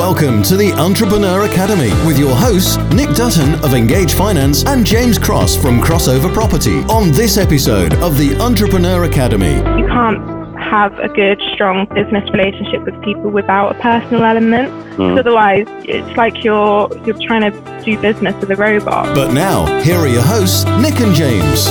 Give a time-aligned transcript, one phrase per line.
[0.00, 5.18] Welcome to the Entrepreneur Academy with your hosts, Nick Dutton of Engage Finance and James
[5.18, 6.78] Cross from Crossover Property.
[6.84, 10.18] On this episode of the Entrepreneur Academy, you can't
[10.58, 14.70] have a good, strong business relationship with people without a personal element.
[14.96, 15.18] Mm.
[15.18, 19.14] Otherwise, it's like you're you're trying to do business with a robot.
[19.14, 21.66] But now, here are your hosts, Nick and James.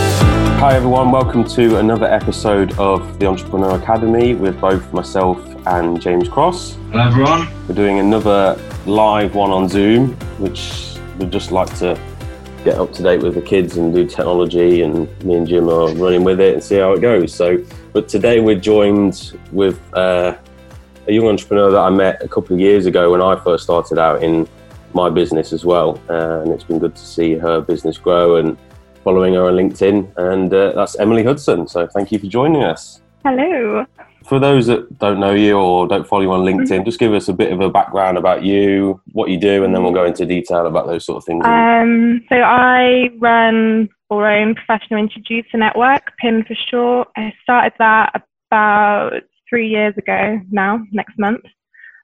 [0.59, 5.39] Hi everyone, welcome to another episode of the Entrepreneur Academy with both myself
[5.69, 6.77] and James Cross.
[6.91, 7.47] Hello everyone.
[7.67, 11.99] We're doing another live one on Zoom, which we'd just like to
[12.63, 15.89] get up to date with the kids and do technology and me and Jim are
[15.93, 17.33] running with it and see how it goes.
[17.33, 17.63] So,
[17.93, 20.35] but today we're joined with uh,
[21.07, 23.99] a young entrepreneur that I met a couple of years ago when I first started
[23.99, 24.47] out in
[24.93, 26.01] my business as well.
[26.09, 28.57] Uh, and it's been good to see her business grow and
[29.03, 31.67] following her on LinkedIn, and uh, that's Emily Hudson.
[31.67, 33.01] So thank you for joining us.
[33.23, 33.85] Hello.
[34.29, 36.85] For those that don't know you or don't follow you on LinkedIn, mm-hmm.
[36.85, 39.81] just give us a bit of a background about you, what you do, and then
[39.81, 41.43] we'll go into detail about those sort of things.
[41.43, 47.07] Um, so I run our own professional introducer network, PIN for short.
[47.17, 48.21] I started that
[48.51, 51.43] about three years ago now, next month.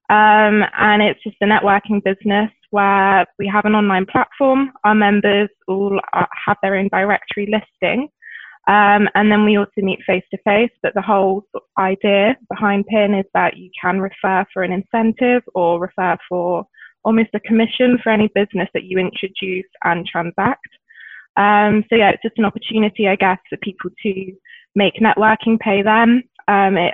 [0.09, 4.71] Um, and it's just a networking business where we have an online platform.
[4.83, 8.09] Our members all have their own directory listing.
[8.67, 10.71] Um, and then we also meet face to face.
[10.81, 11.45] But the whole
[11.77, 16.65] idea behind PIN is that you can refer for an incentive or refer for
[17.03, 20.67] almost a commission for any business that you introduce and transact.
[21.37, 24.31] Um, so yeah, it's just an opportunity, I guess, for people to
[24.73, 26.23] make networking pay them.
[26.47, 26.93] Um, it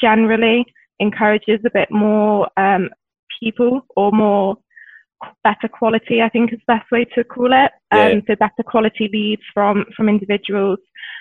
[0.00, 0.64] generally
[1.00, 2.88] encourages a bit more um,
[3.40, 4.56] people or more
[5.44, 7.72] better quality, I think is the best way to call it.
[7.92, 8.08] Yeah.
[8.08, 10.78] Um, so better quality leads from from individuals,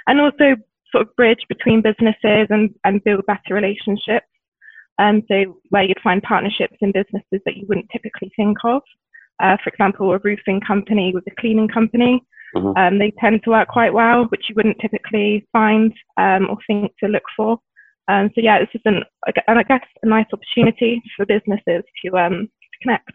[0.08, 0.56] and also
[0.92, 4.26] sort of bridge between businesses and and build better relationships.
[4.98, 8.82] Um, so where you'd find partnerships in businesses that you wouldn't typically think of.
[9.42, 12.22] Uh, for example, a roofing company with a cleaning company.
[12.56, 12.78] Mm-hmm.
[12.78, 16.92] Um, they tend to work quite well, which you wouldn't typically find um, or think
[17.02, 17.60] to look for.
[18.10, 22.48] Um, so yeah, it's just an, I guess, a nice opportunity for businesses to, um,
[22.48, 23.12] to connect.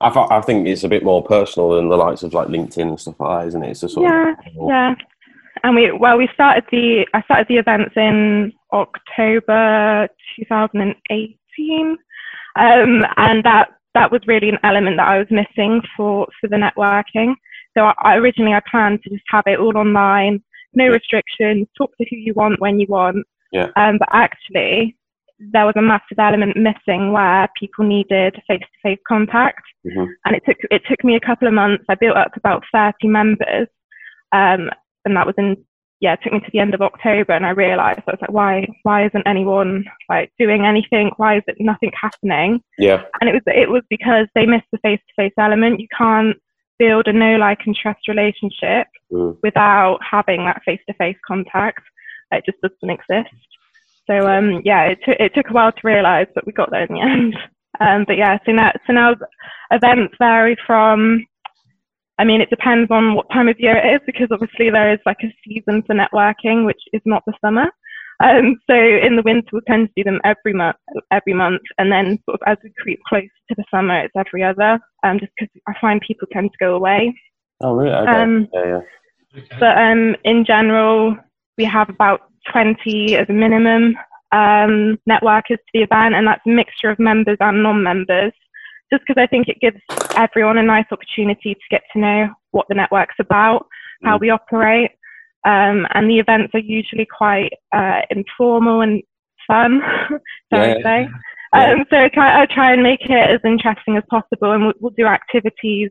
[0.00, 2.88] I, th- I think it's a bit more personal than the likes of like LinkedIn
[2.88, 3.70] and stuff like that, isn't it?
[3.70, 4.94] It's a sort yeah, of yeah.
[5.64, 11.96] And we well, we started the I started the events in October 2018,
[12.56, 16.56] um, and that that was really an element that I was missing for for the
[16.56, 17.34] networking.
[17.76, 20.42] So I, I originally I planned to just have it all online,
[20.74, 23.24] no restrictions, talk to who you want when you want.
[23.52, 23.68] Yeah.
[23.76, 24.96] Um, but actually,
[25.38, 30.10] there was a massive element missing where people needed face-to-face contact, mm-hmm.
[30.24, 31.84] and it took it took me a couple of months.
[31.88, 33.68] I built up about 30 members,
[34.32, 34.70] um,
[35.04, 35.56] and that was in
[36.02, 38.32] yeah, it took me to the end of October, and I realised I was like,
[38.32, 41.12] why why isn't anyone like doing anything?
[41.16, 42.60] Why is it nothing happening?
[42.76, 45.78] Yeah, and it was it was because they missed the face-to-face element.
[45.78, 46.36] You can't
[46.80, 49.36] build a know like and trust relationship mm.
[49.44, 51.82] without having that face-to-face contact.
[52.32, 53.36] It just doesn't exist.
[54.10, 56.84] So um, yeah, it, t- it took a while to realise, but we got there
[56.84, 57.36] in the end.
[57.78, 59.14] Um, but yeah, so now, so now
[59.70, 61.24] events vary from.
[62.18, 65.00] I mean, it depends on what time of year it is because obviously there is
[65.06, 67.70] like a season for networking, which is not the summer.
[68.22, 70.76] Um, so in the winter, we tend to do them every month,
[71.10, 74.44] every month, and then sort of as we creep closer to the summer, it's every
[74.44, 74.78] other.
[75.02, 77.14] Um, just because I find people tend to go away.
[77.60, 77.90] Oh really?
[77.90, 78.10] Okay.
[78.10, 78.80] Um, yeah,
[79.34, 79.40] yeah.
[79.58, 81.16] But um, in general,
[81.56, 82.20] we have about
[82.52, 83.96] 20 as a minimum
[84.32, 88.32] um, networkers to the event, and that's a mixture of members and non-members.
[88.92, 89.80] Just because I think it gives
[90.16, 93.66] everyone a nice opportunity to get to know what the network's about,
[94.04, 94.90] how we operate,
[95.44, 99.02] um, and the events are usually quite uh, informal and
[99.46, 100.18] fun, so
[100.52, 100.74] yeah.
[100.78, 101.08] I say.
[101.54, 101.72] Yeah.
[101.72, 104.74] Um, so I try, I try, and make it as interesting as possible, and we'll,
[104.80, 105.90] we'll do activities.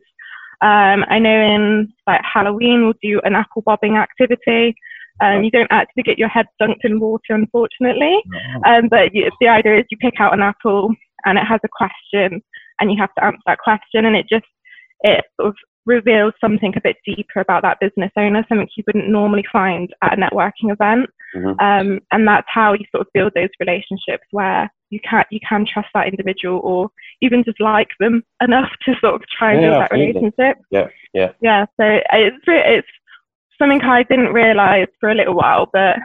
[0.60, 4.74] Um, I know in like Halloween we'll do an apple bobbing activity,
[5.20, 8.22] um, you don't actually get your head dunked in water, unfortunately.
[8.66, 11.68] Um, but you, the idea is you pick out an apple and it has a
[11.68, 12.42] question,
[12.82, 14.44] and you have to answer that question, and it just
[15.02, 15.56] it sort of
[15.86, 20.16] reveals something a bit deeper about that business owner, something you wouldn't normally find at
[20.16, 21.08] a networking event.
[21.34, 21.58] Mm-hmm.
[21.60, 25.64] Um, and that's how you sort of build those relationships where you can you can
[25.66, 26.90] trust that individual or
[27.22, 30.56] even just like them enough to sort of try and yeah, build that relationship.
[30.70, 31.64] Yeah, yeah, yeah.
[31.80, 32.88] So it's it's
[33.58, 35.96] something I didn't realise for a little while, but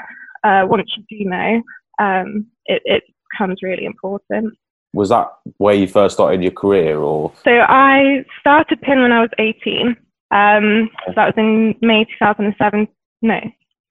[0.44, 1.62] uh, once you do know,
[2.00, 4.54] um, it, it becomes really important.
[4.94, 7.34] Was that where you first started your career, or?
[7.44, 9.96] So I started PIN when I was 18.
[10.32, 12.88] Um, so that was in May 2007.
[13.22, 13.40] No,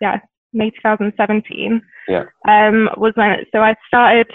[0.01, 0.21] yeah,
[0.53, 1.83] May 2017.
[2.09, 2.25] Yeah.
[2.49, 4.31] Um, was when so I started.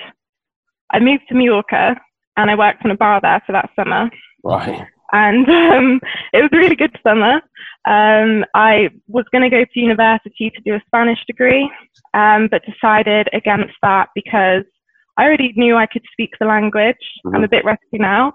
[0.94, 1.96] I moved to Mallorca
[2.38, 4.10] and I worked in a bar there for that summer.
[4.44, 4.86] Right.
[5.14, 6.02] And um,
[6.34, 7.42] it was a really good summer.
[7.86, 11.70] Um, I was going to go to university to do a Spanish degree,
[12.14, 14.64] um, but decided against that because
[15.22, 17.06] I already knew I could speak the language.
[17.26, 17.36] Mhm.
[17.36, 18.34] I'm a bit rusty now,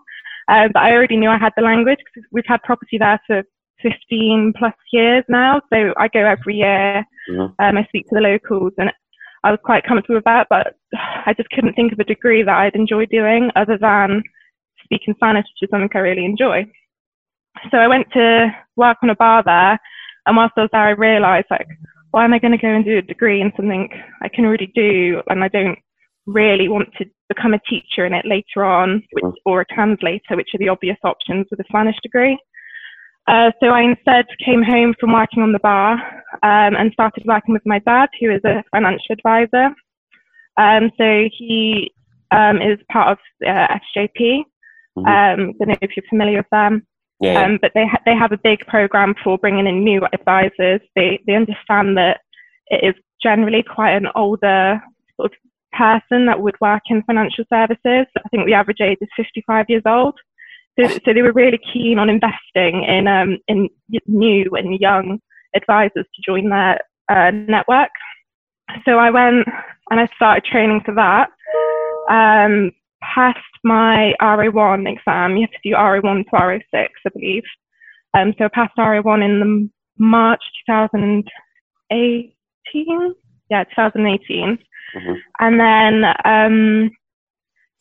[0.48, 3.42] uh, but I already knew I had the language because we've had property there for
[3.82, 5.60] 15 plus years now.
[5.72, 7.04] So I go every year.
[7.28, 7.54] Mhm.
[7.58, 8.92] Um, I speak to the locals, and
[9.42, 10.46] I was quite comfortable with that.
[10.48, 10.76] But
[11.26, 14.22] I just couldn't think of a degree that I'd enjoy doing other than
[14.84, 16.66] speaking Spanish, which is something I really enjoy.
[17.72, 19.76] So I went to work on a bar there,
[20.26, 21.66] and whilst I was there, I realised like,
[22.12, 23.90] why am I going to go and do a degree in something
[24.22, 25.78] I can already do, and I don't
[26.26, 30.50] really want to become a teacher in it later on, which, or a translator, which
[30.54, 32.38] are the obvious options with a Spanish degree.
[33.28, 35.94] Uh, so I instead came home from working on the bar
[36.42, 39.74] um, and started working with my dad, who is a financial advisor.
[40.56, 41.92] Um, so he
[42.30, 44.42] um, is part of uh, SJP.
[44.96, 45.06] Mhm.
[45.06, 46.86] Um, I don't know if you're familiar with them.
[47.20, 47.42] Yeah.
[47.42, 50.80] Um, but they ha- they have a big program for bringing in new advisors.
[50.94, 52.20] They they understand that
[52.68, 54.82] it is generally quite an older
[55.16, 55.38] sort of
[55.76, 58.06] person that would work in financial services.
[58.16, 60.16] I think the average age is 55 years old.
[60.78, 63.68] So, so they were really keen on investing in um, in
[64.06, 65.18] new and young
[65.54, 67.90] advisors to join their uh, network.
[68.84, 69.46] So I went
[69.90, 71.30] and I started training for that.
[72.10, 72.72] Um,
[73.02, 75.36] passed my RO1 exam.
[75.36, 77.44] You have to do RO1 to RO6, I believe.
[78.14, 79.68] Um, so I passed RO1 in the
[79.98, 83.14] March 2018.
[83.50, 84.58] Yeah, 2018.
[84.94, 85.16] Mhm.
[85.40, 86.90] And then um,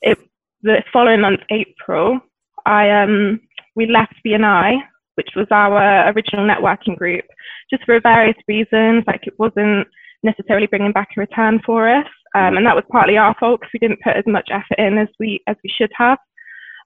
[0.02, 0.18] it,
[0.62, 2.20] the following month, April,
[2.66, 3.40] I um,
[3.76, 4.80] we left BNI,
[5.16, 7.26] which was our original networking group,
[7.70, 9.04] just for various reasons.
[9.08, 9.88] Like it wasn't
[10.24, 13.72] necessarily bringing back a return for us, um, and that was partly our fault because
[13.74, 16.18] we didn't put as much effort in as we as we should have.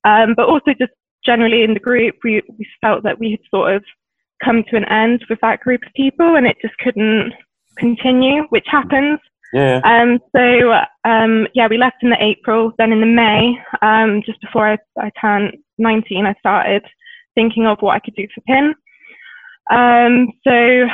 [0.04, 0.92] Um, but also just
[1.26, 3.84] generally in the group, we we felt that we had sort of
[4.44, 7.34] come to an end with that group of people, and it just couldn't
[7.78, 9.20] continue, which happens.
[9.54, 9.82] Yeah.
[9.84, 10.74] Um, so
[11.10, 12.72] um, yeah, we left in the April.
[12.78, 16.84] Then in the May, um, just before I, I turned 19, I started
[17.36, 18.76] thinking of what I could do for PIN.
[19.72, 20.88] Um, so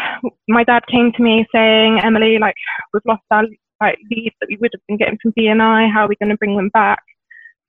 [0.48, 2.56] my dad came to me saying, Emily, like
[2.94, 3.44] we've lost our
[3.82, 5.92] like leads that we would have been getting from BNI.
[5.92, 7.00] How are we going to bring them back?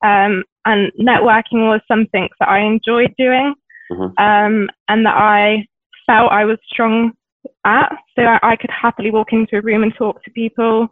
[0.03, 3.53] Um, and networking was something that I enjoyed doing,
[3.91, 4.13] Mhm.
[4.19, 5.65] um, and that I
[6.05, 7.13] felt I was strong
[7.65, 7.95] at.
[8.15, 10.87] So I, I could happily walk into a room and talk to people.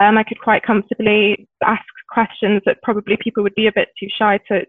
[0.00, 4.08] Um, I could quite comfortably ask questions that probably people would be a bit too
[4.16, 4.66] shy to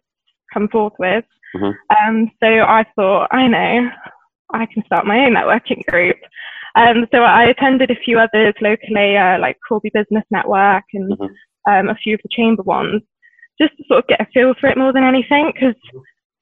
[0.53, 1.25] come forth with.
[1.55, 1.75] Mhm.
[1.97, 3.89] Um, so I thought, I know,
[4.53, 6.17] I can start my own networking group.
[6.75, 11.29] Um, so I attended a few others locally, uh, like Corby Business Network and Mhm.
[11.67, 13.01] um, a few of the chamber ones,
[13.59, 15.51] just to sort of get a feel for it more than anything.
[15.51, 15.75] Because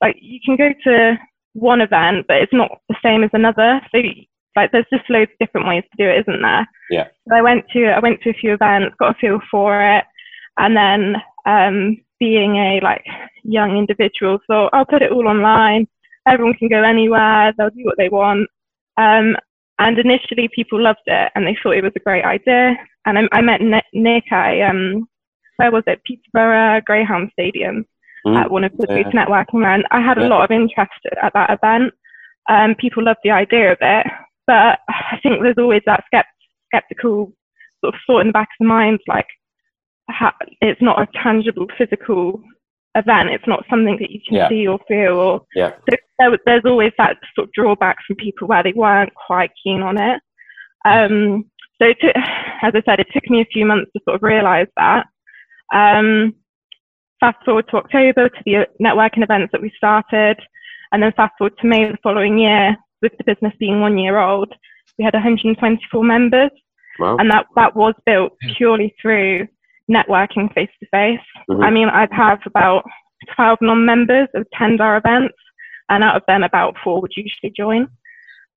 [0.02, 1.18] like you can go to
[1.54, 3.82] one event, but it's not the same as another.
[3.92, 4.02] So
[4.56, 6.68] like there's just loads of different ways to do it, isn't there?
[6.90, 7.08] Yeah.
[7.30, 10.06] So I went to I went to a few events, got a feel for it,
[10.58, 11.16] and then
[11.46, 13.06] um, being a like
[13.44, 15.88] young individual, thought I'll put it all online.
[16.28, 17.54] Everyone can go anywhere.
[17.58, 18.50] They'll do what they want.
[18.98, 19.36] Um,
[19.78, 22.76] and initially, people loved it and they thought it was a great idea.
[23.06, 25.08] And I, I met Ni- Nick at um,
[25.58, 26.02] where was it?
[26.06, 27.86] Peterborough Greyhound Stadium
[28.26, 28.38] Mm.
[28.38, 29.04] at one of the Yeah.
[29.12, 29.88] networking events.
[29.92, 31.94] I had a lot of interest at that event.
[32.50, 34.08] Um, people loved the idea of it,
[34.48, 36.24] but I think there's always that skept-
[36.74, 37.34] skeptical
[37.84, 39.28] sort of thought in the back of the mind, like
[40.10, 42.42] ha- it's not a tangible physical
[42.96, 43.30] event.
[43.30, 44.50] It's not something that you can Yeah.
[44.50, 45.20] see or feel.
[45.20, 45.72] Or Yeah.
[45.90, 49.82] so there, there's always that sort of drawback from people where they weren't quite keen
[49.82, 50.22] on it.
[50.86, 51.46] Um,
[51.82, 54.24] so it took, as I said, it took me a few months to sort of
[54.24, 55.08] realise that.
[55.74, 56.36] Um,
[57.20, 60.38] fast forward to October to the networking events that we started,
[60.92, 64.18] and then fast forward to May the following year, with the business being one year
[64.18, 64.52] old,
[64.98, 66.50] we had 124 members,
[67.00, 67.18] Wow.
[67.18, 69.48] and that that was built purely through
[69.92, 71.20] networking face to face.
[71.62, 72.84] I mean, I'd have about
[73.36, 75.36] 12 non-members attend our events,
[75.90, 77.88] and out of them, about four would usually join.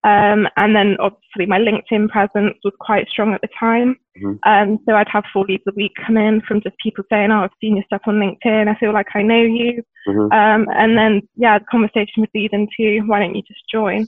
[0.05, 3.97] Um, and then obviously my LinkedIn presence was quite strong at the time.
[4.23, 4.39] Mhm.
[4.47, 7.41] Um, so I'd have four leads a week come in from just people saying, "Oh,
[7.43, 8.69] I've seen your stuff on LinkedIn.
[8.69, 10.33] I feel like I know you." Mhm.
[10.33, 14.07] Um, and then yeah, the conversation would lead into, "Why don't you just join?"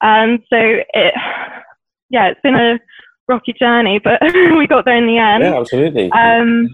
[0.00, 1.14] Um, so it,
[2.10, 2.78] yeah, it's been a
[3.28, 4.20] rocky journey, but
[4.56, 5.42] we got there in the end.
[5.44, 6.10] yeah, absolutely.
[6.12, 6.68] Um,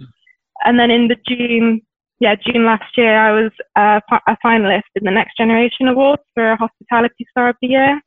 [0.64, 1.82] and then in the June,
[2.20, 6.52] yeah, June last year, I was uh, a finalist in the Next Generation Awards for
[6.52, 8.00] a Hospitality Star of the Year.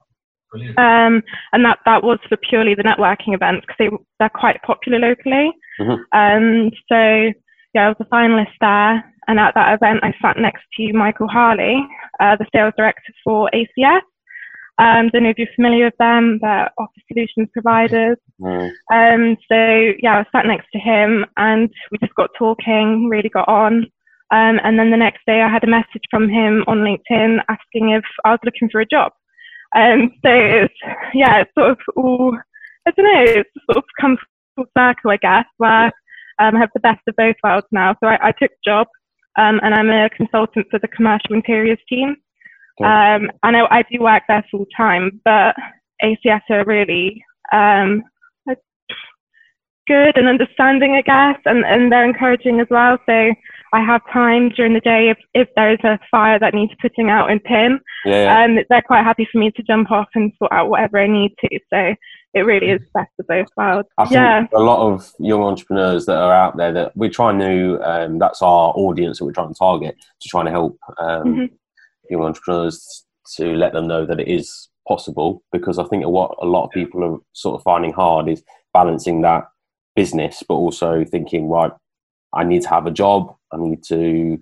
[0.51, 0.79] Brilliant.
[0.79, 4.97] Um, and that, that was for purely the networking events because they, they're quite popular
[4.97, 5.51] locally.
[5.79, 5.99] Mhm.
[6.13, 7.33] Um, so
[7.73, 9.13] yeah, I was a finalist there.
[9.27, 11.85] And at that event, I sat next to Michael Harley,
[12.21, 14.01] uh, the sales director for ACS.
[14.79, 18.17] Um, don't know if you're familiar with them, they're office solutions providers.
[18.39, 18.71] Mm.
[18.93, 23.29] Um, so yeah, I was sat next to him and we just got talking, really
[23.29, 23.87] got on.
[24.29, 27.89] Um, and then the next day I had a message from him on LinkedIn asking
[27.91, 29.13] if I was looking for a job.
[29.75, 30.73] Um, so it's,
[31.13, 32.37] yeah, it's sort of all,
[32.85, 34.17] I don't know, it's sort of come
[34.55, 35.85] full circle, I guess, where
[36.39, 37.95] um, I have the best of both worlds now.
[37.99, 38.87] So I, I took the job
[39.37, 42.15] um, and I'm a consultant for the commercial interiors team.
[42.85, 45.55] Um, I know I do work there full time, but
[46.03, 48.03] ACS are really um,
[49.87, 52.97] good and understanding, I guess, and, and they're encouraging as well.
[53.05, 53.33] So
[53.73, 57.09] I have time during the day if, if there is a fire that needs putting
[57.09, 57.79] out in PIN.
[58.05, 58.43] Yeah, yeah.
[58.43, 61.33] Um, they're quite happy for me to jump off and sort out whatever I need
[61.39, 61.59] to.
[61.73, 61.95] So
[62.33, 63.87] it really is best of both worlds.
[63.97, 64.45] I think Yeah.
[64.53, 68.41] a lot of young entrepreneurs that are out there that we're trying to, um, that's
[68.41, 71.49] our audience that we're trying to target to try and help um, Mhm.
[72.09, 75.43] Young entrepreneurs to let them know that it is possible.
[75.51, 79.21] Because I think what a lot of people are sort of finding hard is balancing
[79.21, 79.45] that
[79.95, 81.71] business, but also thinking, right,
[82.33, 84.39] I need to have a job, I need to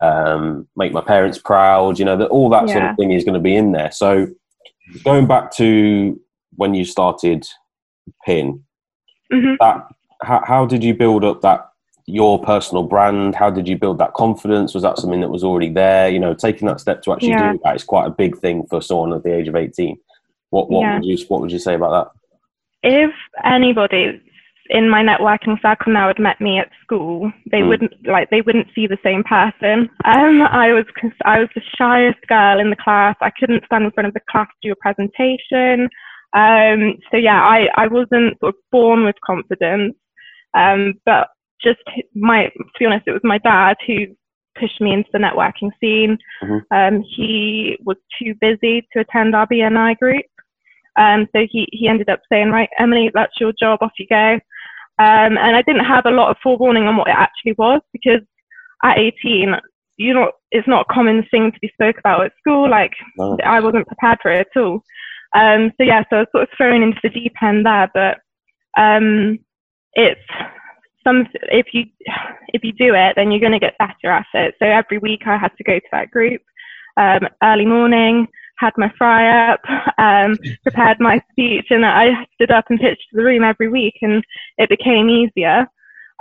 [0.00, 3.34] um, make my parents proud, you know, that all that sort of thing is going
[3.34, 3.90] to be in there.
[3.90, 4.28] So
[5.04, 6.20] going back to
[6.56, 7.46] when you started
[8.24, 8.64] PIN,
[9.32, 9.56] Mhm.
[9.60, 9.86] that
[10.22, 11.67] how, how did you build up that
[12.08, 15.68] your personal brand how did you build that confidence was that something that was already
[15.68, 17.52] there you know taking that step to actually Yeah.
[17.52, 19.94] do that is quite a big thing for someone at the age of 18
[20.48, 20.94] what what Yeah.
[20.94, 22.08] would you what would you say about that?
[23.04, 23.10] if
[23.44, 24.18] anybody
[24.70, 27.68] in my networking circle now had met me at school, they Mm.
[27.68, 29.88] wouldn't like they wouldn't see the same person.
[30.04, 30.84] Um, I was
[31.24, 33.16] I was the shyest girl in the class.
[33.20, 35.88] I couldn't stand in front of the class to do a presentation.
[36.34, 39.94] Um, so yeah, I I wasn't sort of born with confidence.
[40.54, 41.28] Um, but
[41.62, 41.80] just
[42.14, 44.06] my to be honest, it was my dad who
[44.58, 46.18] pushed me into the networking scene.
[46.42, 46.62] Mhm.
[46.70, 50.24] Um, he was too busy to attend our BNI group.
[50.96, 54.34] Um, so he, he ended up saying, right, Emily, that's your job, off you go.
[55.00, 58.20] Um, and I didn't have a lot of forewarning on what it actually was because
[58.82, 59.54] at 18,
[59.96, 62.68] you know, it's not a common thing to be spoke about at school.
[62.68, 63.36] Like no.
[63.44, 64.82] I wasn't prepared for it at all.
[65.34, 68.18] Um, so yeah, so I was sort of thrown into the deep end there, but
[68.80, 69.38] um,
[69.94, 70.20] it's
[71.04, 71.84] some if you
[72.48, 74.54] if you do it, then you're going to get better at it.
[74.58, 76.40] So every week I had to go to that group
[76.98, 78.26] um, early morning,
[78.58, 79.60] had my fry up,
[79.98, 83.94] um, prepared my speech, and I stood up and pitched to the room every week,
[84.02, 84.22] and
[84.58, 85.66] it became easier.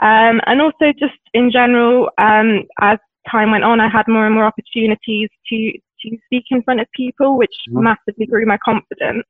[0.01, 4.35] Um, and also just in general, um, as time went on, I had more and
[4.35, 7.81] more opportunities to to speak in front of people, which Mhm.
[7.81, 9.25] massively grew my confidence.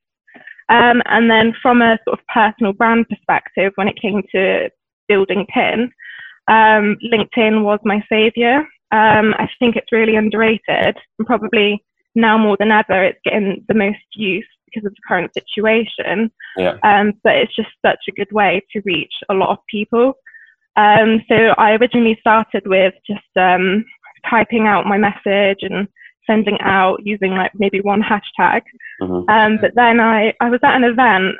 [0.67, 4.69] Um, and then from a sort of personal brand perspective, when it came to
[5.07, 5.91] building PIN,
[6.47, 8.67] um, LinkedIn was my savior.
[8.91, 11.83] Um, I think it's really underrated and probably
[12.15, 16.31] now more than ever, it's getting the most use because of the current situation.
[16.57, 16.77] Yeah.
[16.83, 20.13] Um, but it's just such a good way to reach a lot of people.
[20.75, 23.85] Um, so I originally started with just um,
[24.29, 25.87] typing out my message and
[26.25, 28.61] sending out using like maybe one hashtag.
[29.01, 29.29] Mhm.
[29.29, 31.35] Um, but then I, I was at an event,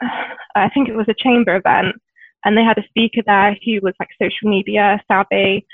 [0.55, 1.95] I think it was a chamber event,
[2.45, 5.65] and they had a speaker there who was like social media savvy.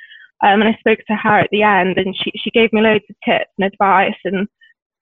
[0.43, 3.05] Um, and I spoke to her at the end, and she, she gave me loads
[3.09, 4.17] of tips and advice.
[4.25, 4.47] And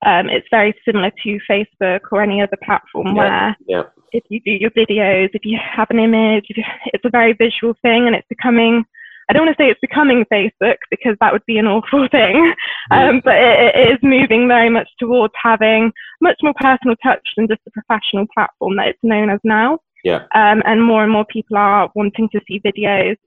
[0.06, 3.14] um, it's very similar to Facebook or any other platform Yeah.
[3.16, 7.06] where yeah if you do your videos, if you have an image, if you, it's
[7.06, 8.84] a very visual thing, and it's becoming.
[9.30, 12.54] I don't want to say it's becoming Facebook because that would be an awful thing,
[12.92, 17.48] um, but it, it is moving very much towards having much more personal touch than
[17.48, 19.80] just a professional platform that it's known as now.
[20.04, 20.24] Yeah.
[20.36, 23.18] Um, and more and more people are wanting to see videos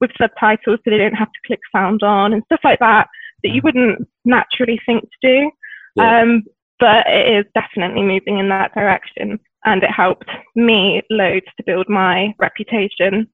[0.00, 3.08] with subtitles so they don't have to click sound on and stuff like that
[3.42, 5.50] that you wouldn't naturally think to do.
[5.96, 6.20] Yeah.
[6.22, 6.44] Um,
[6.80, 11.88] but it is definitely moving in that direction and it helped me loads to build
[11.88, 13.28] my reputation.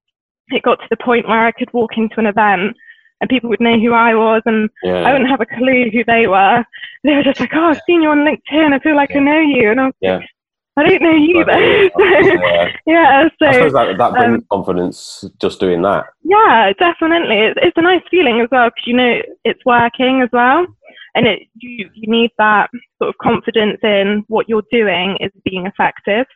[0.49, 2.77] It got to the point where I could walk into an event
[3.21, 6.05] and people would know who I was and yeah I wouldn't have a clue who
[6.05, 6.65] they were.
[7.03, 8.73] They were just like, oh, I've seen you on LinkedIn.
[8.73, 9.71] I feel like I know you.
[9.71, 10.17] And I was Yeah.
[10.17, 10.29] like,
[10.77, 12.05] I don't know you though.
[12.05, 12.69] yeah.
[12.87, 17.39] yeah, I suppose so that, that brings um, confidence just doing that yeah, definitely.
[17.39, 20.67] It's, it's a nice feeling as well because you know it's working as well.
[21.15, 25.67] And it, you, you need that sort of confidence in what you're doing is being
[25.67, 26.27] effective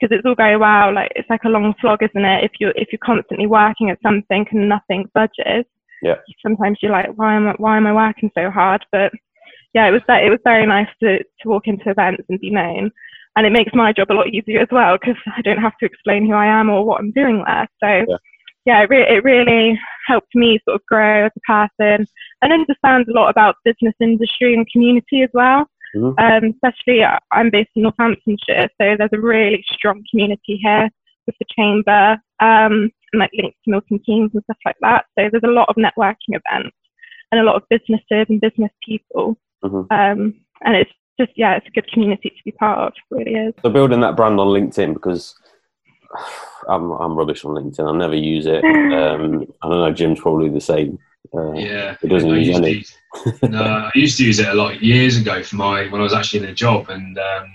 [0.00, 0.92] because it's all very well.
[0.92, 2.44] Like it's like a long slog, isn't it?
[2.44, 5.64] If you're if you're constantly working at something and nothing budges,
[6.02, 6.16] Yeah.
[6.42, 8.84] Sometimes you're like, why am I why am I working so hard?
[8.90, 9.12] But
[9.72, 12.50] yeah, it was that it was very nice to to walk into events and be
[12.50, 12.90] known,
[13.36, 15.86] and it makes my job a lot easier as well because I don't have to
[15.86, 17.68] explain who I am or what I'm doing there.
[17.82, 18.16] So Yeah.
[18.66, 22.06] yeah, it, re- it really helped me sort of grow as a person
[22.42, 25.66] and understand a lot about business industry and community as well.
[25.96, 26.18] Mm-hmm.
[26.18, 30.90] Um, especially, uh, I'm based in Northamptonshire, so there's a really strong community here
[31.26, 35.06] with the chamber um, and like links to Milton Keynes and stuff like that.
[35.16, 36.76] So there's a lot of networking events
[37.30, 39.36] and a lot of businesses and business people.
[39.64, 39.92] Mm-hmm.
[39.92, 42.92] Um, and it's just yeah, it's a good community to be part of.
[43.10, 43.54] Really is.
[43.62, 45.34] So building that brand on LinkedIn because
[46.68, 47.92] I'm I'm rubbish on LinkedIn.
[47.92, 48.64] I never use it.
[48.94, 49.92] Um, I don't know.
[49.92, 50.98] Jim's probably the same.
[51.34, 52.70] Uh, yeah, it doesn't use any.
[52.70, 52.96] Use,
[53.42, 56.14] no, I used to use it a lot years ago for my when I was
[56.14, 57.52] actually in a job, and um,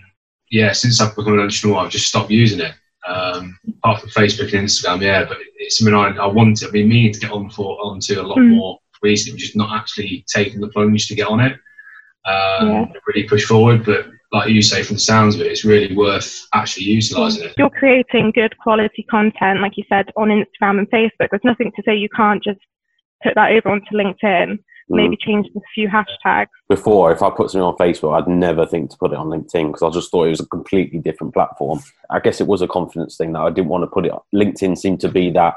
[0.51, 2.73] yeah, since I've become an entrepreneur, I've just stopped using it.
[3.07, 6.67] Um, apart from Facebook and Instagram, yeah, but it's something I, I wanted.
[6.67, 8.55] I've been meaning to get on for onto a lot mm.
[8.55, 11.57] more recently, just not actually taking the plunge to get on it.
[12.25, 12.85] Um, yeah.
[13.07, 16.47] Really push forward, but like you say, from the sounds of it, it's really worth
[16.53, 17.55] actually utilising it.
[17.57, 21.29] You're creating good quality content, like you said, on Instagram and Facebook.
[21.31, 22.59] There's nothing to say you can't just
[23.23, 24.59] put that over onto LinkedIn.
[24.91, 25.21] Maybe mm.
[25.21, 26.47] change a few hashtags.
[26.67, 29.67] Before, if I put something on Facebook, I'd never think to put it on LinkedIn
[29.67, 31.79] because I just thought it was a completely different platform.
[32.09, 34.11] I guess it was a confidence thing that I didn't want to put it.
[34.11, 34.19] On.
[34.33, 35.55] LinkedIn seemed to be that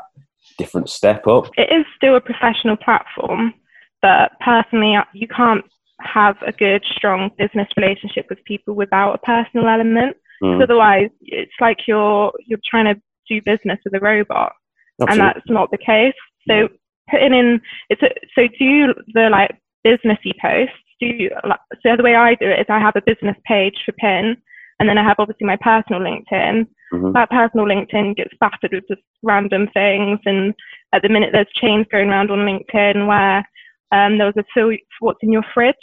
[0.59, 1.49] different step up.
[1.57, 3.55] It is still a professional platform,
[4.03, 5.65] but personally, you can't
[6.05, 10.17] have a good, strong business relationship with people without a personal element.
[10.43, 10.63] Mm.
[10.63, 14.53] Otherwise, it's like you're you're trying to do business with a robot,
[15.01, 15.13] Absolutely.
[15.13, 16.15] and that's not the case.
[16.49, 16.69] So
[17.11, 19.57] putting in it's a, so do the like
[19.87, 20.75] businessy posts.
[21.01, 21.31] Do you,
[21.83, 24.37] so the way I do it is I have a business page for PIN,
[24.79, 26.67] and then I have obviously my personal LinkedIn.
[26.93, 27.13] Mm-hmm.
[27.13, 30.55] That personal LinkedIn gets battered with just random things, and
[30.93, 33.45] at the minute there's chains going around on LinkedIn where
[33.93, 35.77] um, there was a fill what's in your fridge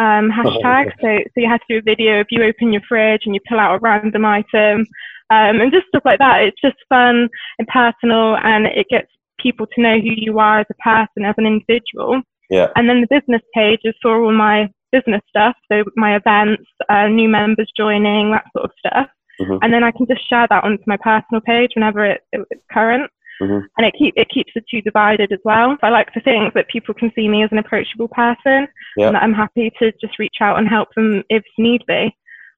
[0.00, 0.86] um, hashtag.
[0.86, 1.24] Oh, okay.
[1.24, 3.40] So, so you had to do a video if you open your fridge and you
[3.46, 4.86] pull out a random item
[5.30, 6.42] um, and just stuff like that.
[6.42, 10.66] It's just fun and personal and it gets people to know who you are as
[10.70, 12.22] a person, as an individual.
[12.48, 12.68] Yeah.
[12.76, 17.06] And then the business page is for all my business stuff, so my events, uh,
[17.06, 19.08] new members joining, that sort of stuff.
[19.40, 19.58] Mm-hmm.
[19.62, 23.10] And then I can just share that onto my personal page whenever it, it's current.
[23.40, 23.66] Mm-hmm.
[23.76, 25.76] And it keep it keeps the two divided as well.
[25.82, 29.06] I like to think that people can see me as an approachable person, yep.
[29.06, 32.14] and that I'm happy to just reach out and help them if need be.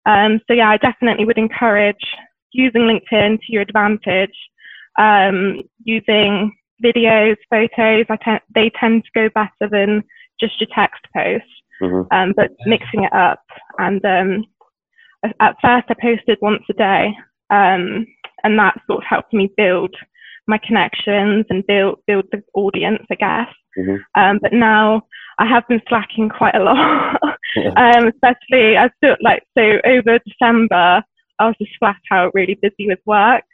[0.07, 2.05] Um, so yeah, I definitely would encourage
[2.53, 4.35] using LinkedIn to your advantage.
[4.99, 6.53] Um, using
[6.85, 10.03] videos, photos, I te- they tend to go better than
[10.39, 11.45] just your text post.
[11.81, 12.15] Mm-hmm.
[12.15, 13.43] Um, but mixing it up,
[13.79, 14.45] and um,
[15.41, 17.15] at first I posted once a day,
[17.51, 18.07] um,
[18.45, 19.95] and that sort of helped me build
[20.47, 23.55] my connections and build build the audience, I guess.
[23.79, 23.97] Mm-hmm.
[24.21, 25.03] Um, but now
[25.39, 27.23] I have been slacking quite a lot,
[27.77, 31.03] um, especially I feel like so over December
[31.39, 33.45] I was just flat out really busy with work,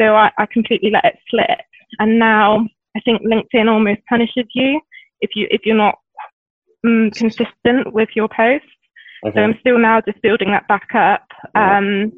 [0.00, 1.60] so I, I completely let it slip.
[1.98, 4.80] And now I think LinkedIn almost punishes you
[5.20, 5.98] if you if you're not
[6.84, 8.66] um, consistent with your posts.
[9.24, 9.34] Okay.
[9.34, 11.26] So I'm still now just building that back up.
[11.54, 12.12] Um,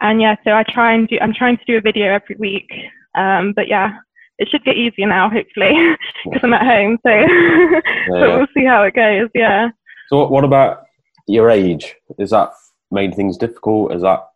[0.00, 1.18] and yeah, so I try and do.
[1.20, 2.70] I'm trying to do a video every week.
[3.16, 3.98] Um, but yeah,
[4.38, 5.72] it should get easier now, hopefully,
[6.24, 6.98] because I'm at home.
[7.02, 9.28] So, yeah, but we'll see how it goes.
[9.34, 9.70] Yeah.
[10.08, 10.84] So, what about
[11.26, 11.96] your age?
[12.18, 12.52] Is that
[12.90, 13.94] made things difficult?
[13.94, 14.26] Is that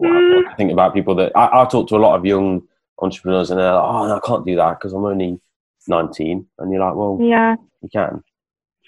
[0.00, 0.42] mm.
[0.48, 2.62] I think about people that I, I, talk to a lot of young
[2.98, 5.40] entrepreneurs, and they're like, "Oh, no, I can't do that because I'm only
[5.86, 8.22] 19," and you're like, "Well, yeah, you can."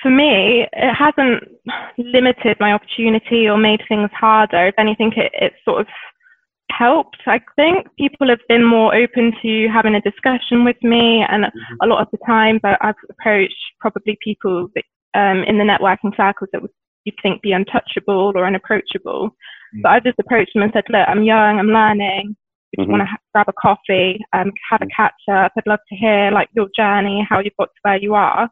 [0.03, 1.43] For me, it hasn't
[1.99, 4.69] limited my opportunity or made things harder.
[4.69, 5.89] If anything, it, it sort of
[6.71, 7.19] helped.
[7.27, 11.75] I think people have been more open to having a discussion with me, and mm-hmm.
[11.83, 16.17] a lot of the times I, have approached probably people that, um, in the networking
[16.17, 16.71] circles that would
[17.05, 19.29] you'd think be untouchable or unapproachable.
[19.29, 19.83] Mm-hmm.
[19.83, 22.37] But I just approached them and said, "Look, I'm young, I'm learning.
[22.73, 22.91] If mm-hmm.
[22.91, 24.91] you want to ha- grab a coffee, um, have a mm.
[24.95, 28.15] catch up, I'd love to hear like your journey, how you've got to where you
[28.15, 28.49] are."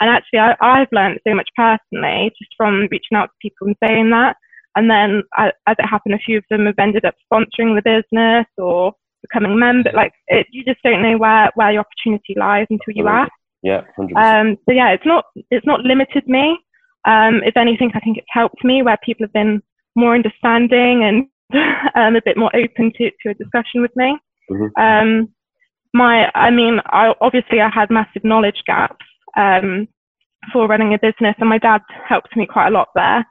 [0.00, 3.76] And actually, I, I've learned so much personally just from reaching out to people and
[3.82, 4.36] saying that.
[4.76, 8.46] And then, as it happened, a few of them have ended up sponsoring the business
[8.58, 9.92] or becoming members.
[9.94, 13.30] Like, it, you just don't know where, where your opportunity lies until you ask.
[13.62, 14.10] Yeah, 100%.
[14.16, 16.58] Um, so yeah, it's not it's not limited me.
[17.06, 19.62] Um, if anything, I think it's helped me where people have been
[19.96, 21.26] more understanding and
[21.94, 24.18] um, a bit more open to, to a discussion with me.
[24.50, 24.80] Mm-hmm.
[24.80, 25.28] Um,
[25.94, 29.04] my, I mean, I, obviously I had massive knowledge gaps
[29.36, 29.88] um,
[30.52, 33.24] for running a business, and my dad helped me quite a lot there.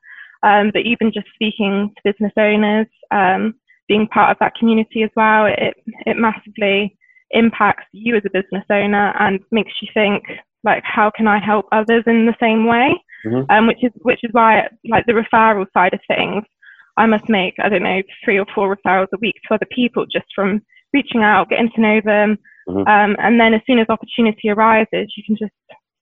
[0.43, 3.55] Um, but even just speaking to business owners, um,
[3.87, 5.75] being part of that community as well, it,
[6.05, 6.97] it massively
[7.31, 10.23] impacts you as a business owner and makes you think
[10.63, 12.93] like how can I help others in the same way,
[13.25, 13.49] mm-hmm.
[13.49, 16.43] um, which is which is why like the referral side of things,
[16.97, 20.05] I must make I don't know three or four referrals a week to other people
[20.05, 20.61] just from
[20.93, 22.87] reaching out, getting to know them, Mm-hmm.
[22.87, 25.53] Um, and then as soon as opportunity arises, you can just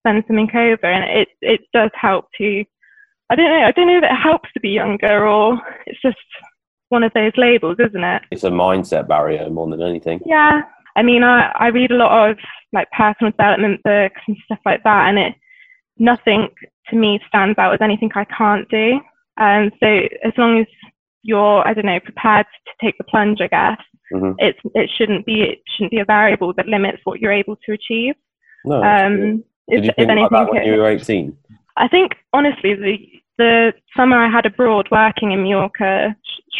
[0.05, 2.63] send something over, and it it does help to.
[3.31, 3.65] I don't know.
[3.65, 6.17] I don't know if it helps to be younger, or it's just
[6.89, 8.23] one of those labels, isn't it?
[8.29, 10.19] It's a mindset barrier more than anything.
[10.25, 10.61] Yeah,
[10.97, 12.37] I mean, I I read a lot of
[12.73, 15.33] like personal development books and stuff like that, and it
[15.97, 16.49] nothing
[16.89, 18.99] to me stands out as anything I can't do.
[19.37, 19.87] And so
[20.25, 20.67] as long as
[21.23, 23.77] you're, I don't know, prepared to take the plunge, I guess,
[24.13, 24.33] mm-hmm.
[24.39, 27.71] it's it shouldn't be it shouldn't be a variable that limits what you're able to
[27.71, 28.15] achieve.
[28.65, 28.83] No.
[28.83, 31.37] Um, Did if, you think anything, about that when you were 18?
[31.77, 32.97] I think honestly, the
[33.41, 36.15] the summer I had abroad working in Mallorca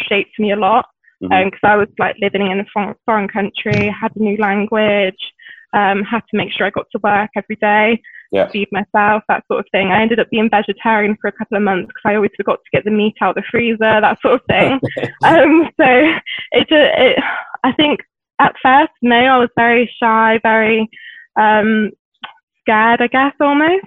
[0.08, 0.86] shaped me a lot
[1.20, 1.66] because mm-hmm.
[1.66, 5.22] um, I was like living in a foreign, foreign country, had a new language,
[5.72, 8.00] um, had to make sure I got to work every day
[8.32, 8.48] yeah.
[8.48, 9.88] feed myself, that sort of thing.
[9.88, 12.70] I ended up being vegetarian for a couple of months because I always forgot to
[12.76, 14.80] get the meat out of the freezer, that sort of thing.
[15.22, 15.86] um, so
[16.52, 17.22] it, it,
[17.62, 18.00] I think
[18.40, 20.88] at first, no, I was very shy, very
[21.38, 21.90] um,
[22.62, 23.84] scared, I guess, almost.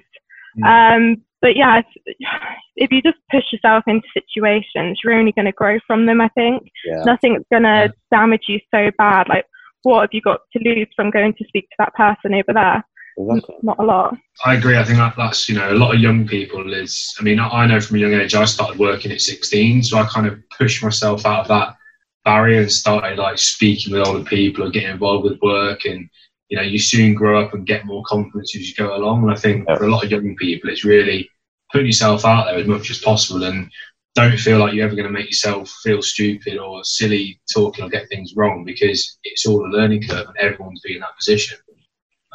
[0.60, 1.18] Mm.
[1.42, 1.82] But yeah,
[2.76, 6.22] if you just push yourself into situations, you're only going to grow from them.
[6.22, 7.04] I think yeah.
[7.04, 8.18] nothing's going to yeah.
[8.18, 9.28] damage you so bad.
[9.30, 9.46] Like,
[9.84, 12.84] what have you got to lose from going to speak to that person over there?
[13.18, 13.56] Exactly.
[13.62, 14.18] Not a lot.
[14.44, 14.78] I agree.
[14.78, 17.16] I think that, that's you know a lot of young people is.
[17.20, 20.06] I mean, I know from a young age I started working at 16, so I
[20.08, 21.76] kind of pushed myself out of that
[22.26, 26.10] barrier and started like speaking with older people or getting involved with work and
[26.50, 29.32] you know you soon grow up and get more confidence as you go along and
[29.32, 29.78] i think yeah.
[29.78, 31.30] for a lot of young people it's really
[31.72, 33.70] putting yourself out there as much as possible and
[34.14, 37.90] don't feel like you're ever going to make yourself feel stupid or silly talking or
[37.90, 41.58] get things wrong because it's all a learning curve and everyone's been in that position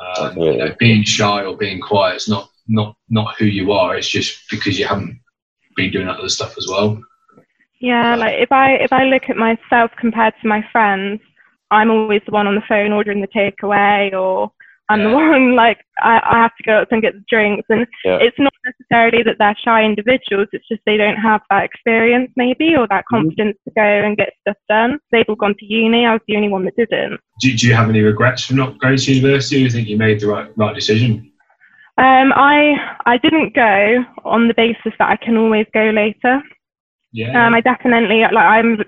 [0.00, 3.96] um, you know, being shy or being quiet is not not not who you are.
[3.96, 5.20] It's just because you haven't
[5.76, 7.00] been doing that other stuff as well.
[7.80, 11.20] Yeah, like if I if I look at myself compared to my friends,
[11.70, 14.50] I'm always the one on the phone ordering the takeaway, or
[14.88, 15.08] I'm yeah.
[15.08, 18.18] the one like I, I have to go up and get the drinks, and yeah.
[18.20, 20.48] it's not necessarily that they're shy individuals.
[20.52, 23.16] It's just they don't have that experience maybe or that mm-hmm.
[23.16, 23.70] confidence mm-hmm.
[23.70, 24.98] to go and get stuff done.
[25.12, 26.04] They've all gone to uni.
[26.04, 27.20] I was the only one that didn't.
[27.40, 29.56] Do, do you have any regrets for not going to university?
[29.56, 31.30] Do you think you made the right right decision?
[31.98, 36.42] Um, I I didn't go on the basis that I can always go later.
[37.12, 37.46] Yeah.
[37.46, 38.84] Um, I definitely like I'm a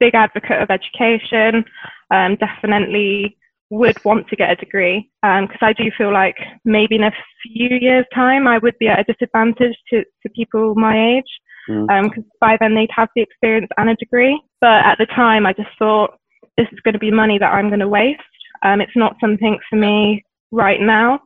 [0.00, 1.64] big advocate of education.
[2.10, 3.36] Um, definitely
[3.70, 7.12] would want to get a degree because um, I do feel like maybe in a
[7.42, 11.24] few years' time I would be at a disadvantage to, to people my age
[11.66, 12.16] because mm.
[12.16, 14.40] um, by then they'd have the experience and a degree.
[14.60, 16.16] But at the time, I just thought
[16.56, 18.20] this is going to be money that I'm going to waste.
[18.62, 21.20] Um, it's not something for me right now,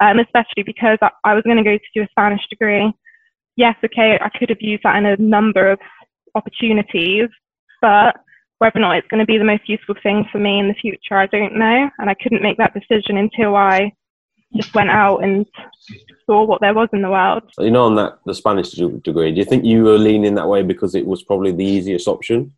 [0.00, 2.92] um, especially because I, I was going to go to do a Spanish degree.
[3.56, 5.78] Yes, okay, I could have used that in a number of
[6.34, 7.28] opportunities,
[7.80, 8.16] but
[8.58, 10.74] whether or not it's going to be the most useful thing for me in the
[10.74, 11.90] future, I don't know.
[11.98, 13.92] And I couldn't make that decision until I
[14.56, 15.46] just went out and
[16.26, 17.42] saw what there was in the world.
[17.58, 20.62] You know, on that the Spanish degree, do you think you were leaning that way
[20.62, 22.52] because it was probably the easiest option?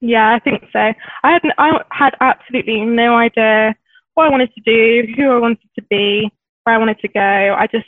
[0.00, 0.92] Yeah, I think so.
[1.22, 3.74] I had I had absolutely no idea
[4.14, 6.30] what I wanted to do, who I wanted to be,
[6.64, 7.20] where I wanted to go.
[7.58, 7.86] I just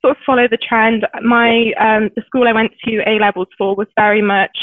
[0.00, 1.06] sort of followed the trend.
[1.22, 4.56] My um, the school I went to A levels for was very much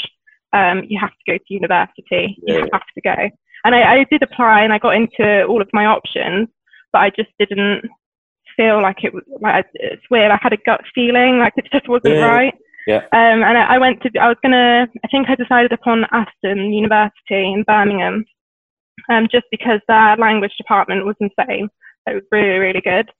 [0.56, 2.58] um, you have to go to university, yeah.
[2.58, 3.30] you have to go.
[3.64, 6.48] And I, I did apply and I got into all of my options,
[6.92, 7.82] but I just didn't
[8.56, 10.30] feel like it was like it's weird.
[10.30, 12.26] I had a gut feeling like it just wasn't yeah.
[12.26, 12.54] right.
[12.86, 13.02] Yeah.
[13.12, 16.72] Um, and I, I, went to, I was gonna, I think I decided upon Aston
[16.72, 18.24] University in Birmingham,
[19.10, 21.68] um, just because their language department was insane.
[22.06, 23.10] It was really, really good.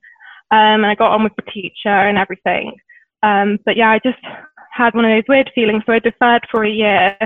[0.52, 2.76] Um, and I got on with the teacher and everything.
[3.24, 4.22] Um, but yeah, I just,
[4.76, 7.16] had one of those weird feelings, so I deferred for a year.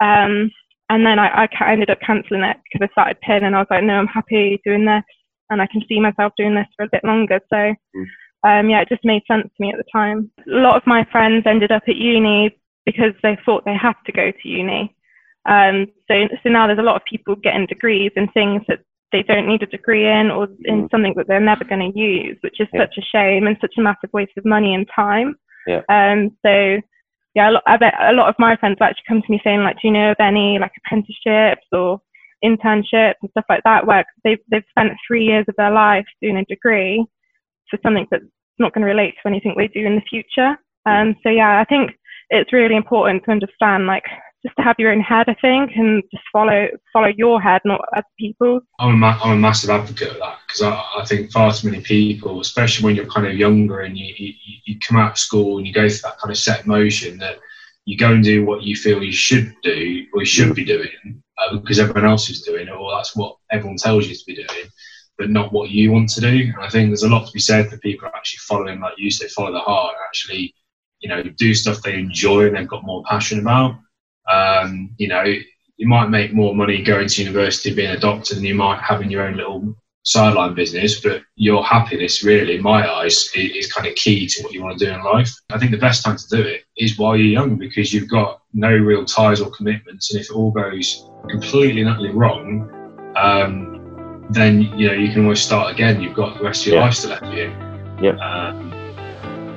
[0.00, 0.50] Um,
[0.88, 3.66] and then I, I, ended up cancelling it because I started PIN and I was
[3.70, 5.02] like, no, I'm happy doing this
[5.50, 7.40] and I can see myself doing this for a bit longer.
[7.50, 8.06] So, mm.
[8.44, 10.30] um, yeah, it just made sense to me at the time.
[10.38, 14.12] A lot of my friends ended up at uni because they thought they had to
[14.12, 14.94] go to uni.
[15.48, 18.80] Um, so, so now there's a lot of people getting degrees in things that
[19.12, 20.90] they don't need a degree in or in mm.
[20.90, 22.82] something that they're never going to use, which is yeah.
[22.82, 25.34] such a shame and such a massive waste of money and time.
[25.66, 25.82] Yeah.
[25.88, 26.80] Um, so
[27.34, 29.60] yeah, a lot, I bet a lot of my friends actually come to me saying
[29.60, 32.00] like, do you know of any like apprenticeships or
[32.44, 36.36] internships and stuff like that where they've they've spent three years of their life doing
[36.36, 37.04] a degree
[37.70, 38.24] for something that's
[38.58, 40.56] not going to relate to anything they do in the future.
[40.86, 41.92] Um, so yeah, I think
[42.30, 44.04] it's really important to understand like
[44.44, 47.80] just to have your own head, I think, and just follow follow your head, not
[47.96, 48.62] other people's.
[48.78, 51.70] I'm a, ma- I'm a massive advocate of that because I, I think far too
[51.70, 55.18] many people, especially when you're kind of younger and you, you, you come out of
[55.18, 57.38] school and you go through that kind of set motion that
[57.86, 61.22] you go and do what you feel you should do or you should be doing
[61.38, 64.34] uh, because everyone else is doing it or that's what everyone tells you to be
[64.34, 64.68] doing.
[65.18, 66.52] but not what you want to do.
[66.54, 69.10] And I think there's a lot to be said for people actually following, like you
[69.10, 70.54] say, follow the heart, actually,
[71.00, 73.76] you know, do stuff they enjoy and they've got more passion about.
[74.30, 75.24] Um, you know,
[75.76, 79.10] you might make more money going to university being a doctor than you might having
[79.10, 83.94] your own little sideline business, but your happiness, really, in my eyes, is, kind of
[83.96, 85.30] key to what you want to do in life.
[85.50, 88.40] I think the best time to do it is while you're young because you've got
[88.54, 92.70] no real ties or commitments, and if it all goes completely and utterly wrong,
[93.16, 96.00] um, then you know you can always start again.
[96.00, 96.84] You've got the rest of your Yeah.
[96.84, 97.52] life still ahead of you.
[98.00, 98.16] Yeah.
[98.18, 98.65] Um,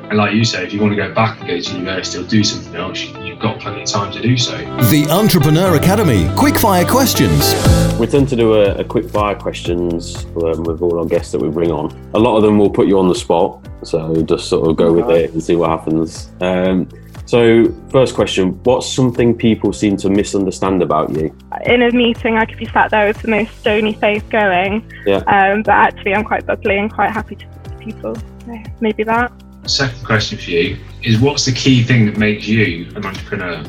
[0.10, 2.28] and like you say, if you want to go back and go to university or
[2.28, 4.58] do something else, you've got plenty of time to do so.
[4.89, 7.54] The Entrepreneur Academy Quickfire Questions.
[8.00, 11.39] We tend to do a, a quick fire questions um, with all our guests that
[11.39, 11.91] we bring on.
[12.15, 14.91] A lot of them will put you on the spot, so just sort of go
[14.91, 16.32] with it and see what happens.
[16.41, 16.89] Um,
[17.28, 21.36] so, first question: What's something people seem to misunderstand about you?
[21.67, 25.17] In a meeting, I could be sat there with the most stony face going, Yeah.
[25.28, 28.15] um, but actually, I'm quite bubbly and quite happy to talk to people.
[28.15, 29.32] So maybe that.
[29.65, 33.63] Second question for you is what's the key thing that makes you an entrepreneur?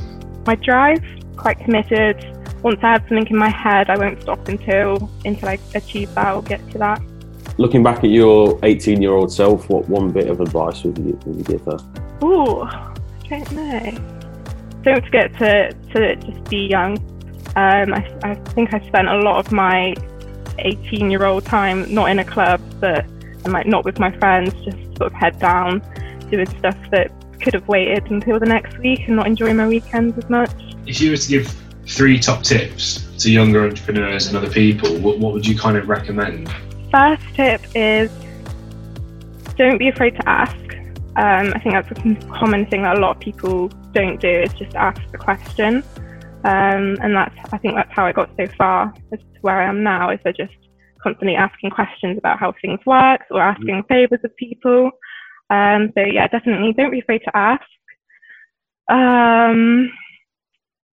[0.47, 1.03] My drive,
[1.37, 2.17] quite committed.
[2.63, 6.35] Once I have something in my head, I won't stop until until I achieve that
[6.35, 7.03] or get to that.
[7.59, 11.45] Looking back at your 18-year-old self, what one bit of advice would you, would you
[11.45, 11.79] give her?
[12.23, 12.95] Ooh, I
[13.29, 14.21] don't know.
[14.83, 16.99] Don't forget to, to just be young.
[17.57, 19.95] Um, I, I think I spent a lot of my
[20.59, 23.05] 18 year old time not in a club, but
[23.45, 25.83] and like not with my friends, just sort of head down,
[26.31, 27.11] doing stuff that
[27.41, 30.51] could have waited until the next week and not enjoying my weekends as much.
[30.87, 31.55] If you were to give
[31.87, 35.89] three top tips to younger entrepreneurs and other people, what, what would you kind of
[35.89, 36.51] recommend?
[36.91, 38.11] First tip is
[39.57, 40.57] don't be afraid to ask.
[41.17, 44.53] Um, I think that's a common thing that a lot of people don't do is
[44.55, 45.83] just ask the question.
[46.45, 49.65] Um, and that's I think that's how I got so far as to where I
[49.65, 50.55] am now is I just
[51.03, 54.91] constantly asking questions about how things work or asking favors of people.
[55.51, 57.63] Um, so yeah, definitely don't be afraid to ask.
[58.89, 59.91] Um,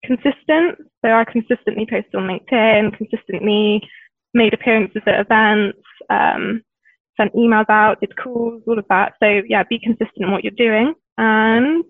[0.03, 0.77] consistent.
[1.03, 3.81] So I consistently post on LinkedIn, consistently
[4.33, 6.63] made appearances at events, um,
[7.17, 9.13] sent emails out, did calls, all of that.
[9.21, 11.83] So yeah, be consistent in what you're doing and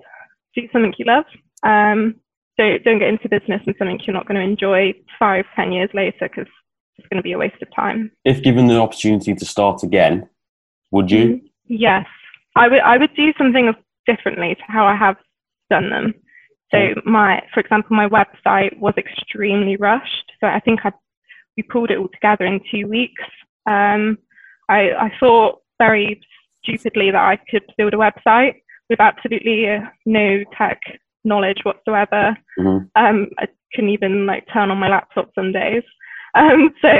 [0.56, 1.26] do something you love.
[1.64, 2.16] Um,
[2.58, 5.90] don't don't get into business and something you're not going to enjoy five, ten years
[5.94, 6.52] later because
[6.98, 8.12] it's going to be a waste of time.
[8.26, 10.28] If given the opportunity to start again,
[10.92, 11.42] would you?
[11.66, 12.06] Yes,
[12.56, 12.80] I would.
[12.80, 13.74] I would do something
[14.06, 15.18] differently to how I have
[15.70, 16.14] done them.
[16.72, 20.32] So my, for example, my website was extremely rushed.
[20.42, 20.92] So I think I
[21.56, 23.24] we pulled it all together in two weeks.
[23.66, 24.18] Um,
[24.70, 26.22] I, I thought very
[26.64, 28.56] stupidly that I could build a website
[28.90, 30.80] with absolutely uh, no tech
[31.24, 32.38] knowledge whatsoever.
[32.60, 32.90] Mhm.
[32.96, 35.84] Um, I couldn't even like turn on my laptop some days.
[36.38, 36.92] Um, so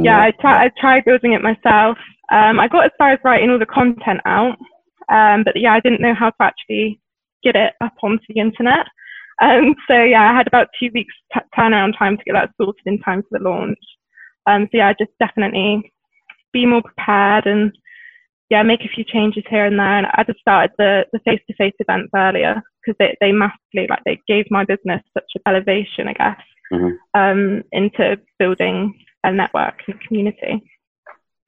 [0.00, 1.98] yeah, I, tri- I tried building it myself.
[2.30, 4.56] Um, I got as far as writing all the content out,
[5.10, 7.00] um, but yeah, I didn't know how to actually
[7.42, 8.86] get it up onto the internet.
[9.40, 12.82] Um, so yeah, I had about two weeks t- turnaround time to get that sorted
[12.86, 13.78] in time for the launch.
[14.46, 15.92] Um, so yeah, I just definitely
[16.52, 17.72] be more prepared and
[18.50, 19.98] yeah, make a few changes here and there.
[19.98, 23.86] And I just started the the face to face events earlier because they they massively
[23.88, 26.40] like they gave my business such an elevation, I guess,
[26.72, 26.96] Mhm.
[27.14, 30.62] um, into building a network and community.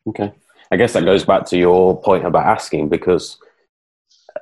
[0.09, 0.33] Okay.
[0.71, 3.39] I guess that goes back to your point about asking because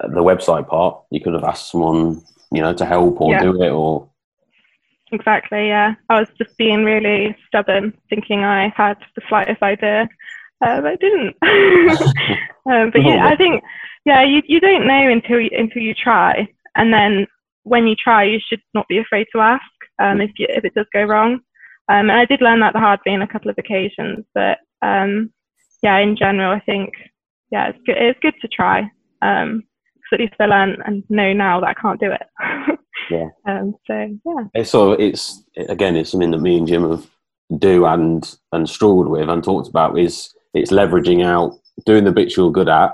[0.01, 3.43] uh, the website part, you could have asked someone, you know, to help or Yeah.
[3.43, 4.09] do it or
[5.13, 5.95] Exactly, yeah.
[6.09, 10.09] I was just being really stubborn, thinking I had the slightest idea,
[10.65, 11.37] uh, but I didn't.
[12.67, 13.63] um, but you, I think,
[14.07, 17.27] yeah, you, you don't know until you, until you try, and then
[17.65, 19.63] when you try, you should not be afraid to ask
[20.03, 21.35] um, if you, if it does go wrong.
[21.89, 24.59] Um, and I did learn that the hard way on a couple of occasions, but
[24.83, 25.33] um,
[25.83, 26.93] yeah, in general, I think
[27.51, 27.97] yeah, it's good.
[27.99, 28.91] It's good to try.
[29.21, 29.63] Um,
[30.11, 32.23] 'cause at least I learn and know now that I can't do it.
[33.11, 33.29] Yeah.
[33.49, 34.45] Um, so yeah.
[34.55, 37.05] it's sort it's again it's something that me and Jim have
[37.59, 42.37] do and and struggled with and talked about is it's leveraging out doing the bits
[42.37, 42.93] you're good at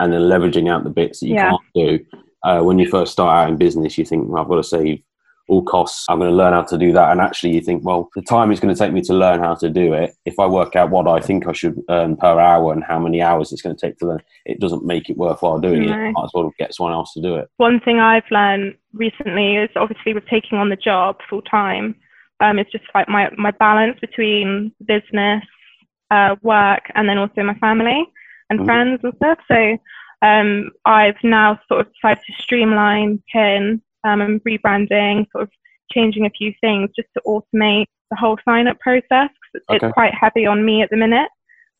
[0.00, 1.50] and then leveraging out the bits that you Yeah.
[1.50, 1.98] can't do.
[2.44, 5.02] Uh, when you first start out in business, you think well, I've got to save
[5.48, 6.04] all costs.
[6.08, 8.50] I'm going to learn how to do that, and actually, you think well, the time
[8.50, 10.14] it's going to take me to learn how to do it.
[10.24, 13.22] If I work out what I think I should earn per hour and how many
[13.22, 15.88] hours it's going to take to learn, it doesn't make it worthwhile doing it.
[15.88, 16.12] No.
[16.12, 17.48] Might as well get someone else to do it.
[17.56, 21.94] one thing I've learned recently is obviously with taking on the job full time,
[22.40, 25.42] um, it's just like my, my balance between business,
[26.10, 28.06] uh, work, and then also my family
[28.50, 28.64] and Mhm.
[28.64, 29.38] friends and stuff.
[29.48, 29.76] So
[30.22, 35.50] um, I've now sort of decided to streamline PIN um, and rebranding, sort of
[35.92, 39.86] changing a few things just to automate the whole sign up process 'cause it's, Okay.
[39.86, 41.30] it's quite heavy on me at the minute.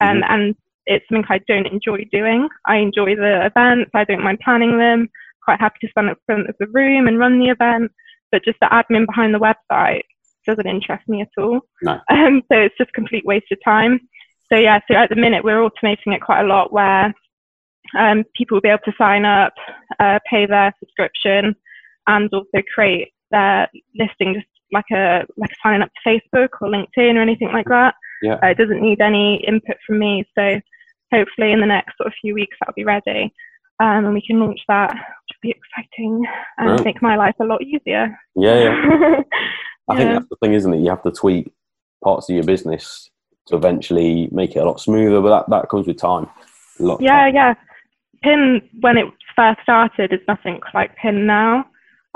[0.00, 0.54] um, and
[0.86, 2.48] it's something I don't enjoy doing.
[2.66, 3.90] I enjoy the events.
[3.94, 5.08] I don't mind planning them.
[5.42, 7.90] Quite happy to stand up front of the room and run the event,
[8.30, 10.02] but just the admin behind the website
[10.46, 11.62] doesn't interest me at all.
[11.82, 12.00] No.
[12.10, 13.98] Um, so it's just complete waste of time.
[14.50, 17.12] So yeah, so at the minute we're automating it quite a lot where
[17.98, 19.54] um, people will be able to sign up,
[19.98, 21.56] uh, pay their subscription,
[22.08, 27.14] and also create their listing just like a like signing up to Facebook or LinkedIn
[27.14, 27.94] or anything like that.
[28.22, 28.38] Yeah.
[28.42, 30.26] Uh, it doesn't need any input from me.
[30.36, 30.60] So
[31.12, 33.32] hopefully in the next sort of few weeks that'll be ready.
[33.80, 36.24] Um, and we can launch that, which will be exciting
[36.58, 36.84] and Brilliant.
[36.84, 38.18] make my life a lot easier.
[38.34, 39.20] Yeah, yeah.
[39.88, 40.80] I think that's the thing, isn't it?
[40.80, 41.52] You have to tweak
[42.02, 43.08] parts of your business
[43.46, 46.28] to eventually make it a lot smoother, but that, that comes with time.
[46.80, 47.34] Yeah, time.
[47.34, 47.54] yeah.
[48.22, 51.64] PIN when it first started is nothing like PIN now.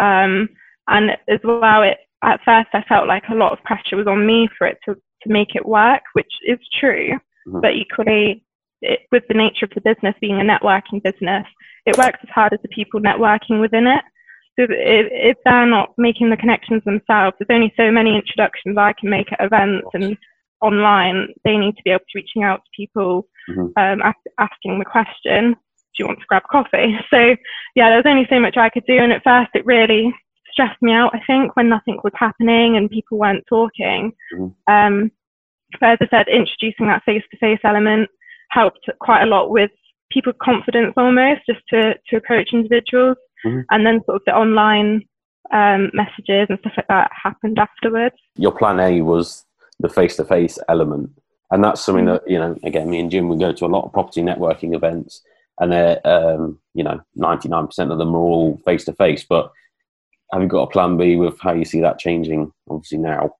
[0.02, 0.48] Um,
[0.88, 4.26] and as well, it at first I felt like a lot of pressure was on
[4.26, 7.10] me for it to to make it work, which is true.
[7.46, 7.62] Mhm.
[7.62, 8.44] But equally,
[8.82, 11.46] it, with the nature of the business being a networking business,
[11.86, 14.02] it works as hard as the people networking within it.
[14.58, 18.92] So if, if they're not making the connections themselves, there's only so many introductions I
[18.92, 20.16] can make at events and
[20.60, 21.28] online.
[21.44, 23.72] They need to be able to reaching out to people, Mhm.
[23.76, 25.58] um, ask, asking the question, "Do
[25.98, 27.36] you want to grab coffee?" So
[27.74, 30.14] yeah, there was only so much I could do, and at first it really
[30.50, 31.14] stressed me out.
[31.14, 34.12] I think when nothing was happening and people weren't talking.
[34.34, 34.54] Mhm.
[34.68, 35.10] Um,
[35.80, 38.10] but as I said, introducing that face-to-face element
[38.50, 39.70] helped quite a lot with
[40.10, 43.64] people's confidence almost just to, to approach individuals Mhm.
[43.70, 45.02] and then sort of the online
[45.50, 48.14] um, messages and stuff like that happened afterwards.
[48.36, 49.44] Your plan A was
[49.80, 51.10] the face to face element.
[51.50, 52.12] And that's something Mm.
[52.12, 54.74] that, you know, again, me and Jim, we go to a lot of property networking
[54.74, 55.22] events
[55.60, 59.24] and they're, um, you know, 99% of them are all face to face.
[59.28, 59.50] But
[60.32, 63.36] have you got a plan B with how you see that changing, obviously, now?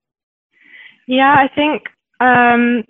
[1.09, 1.83] Yeah, I think
[2.21, 2.85] um,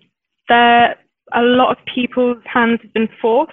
[0.48, 0.96] there
[1.34, 3.52] a lot of people's hands have been forced.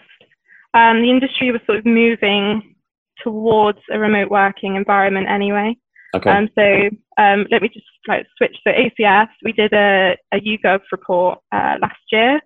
[0.73, 2.75] Um, the industry was sort of moving
[3.23, 5.75] towards a remote working environment anyway.
[6.15, 6.29] Okay.
[6.29, 6.89] Um, so
[7.21, 8.57] um, let me just like switch.
[8.63, 12.39] So ACS, we did a, a YouGov report uh, last year,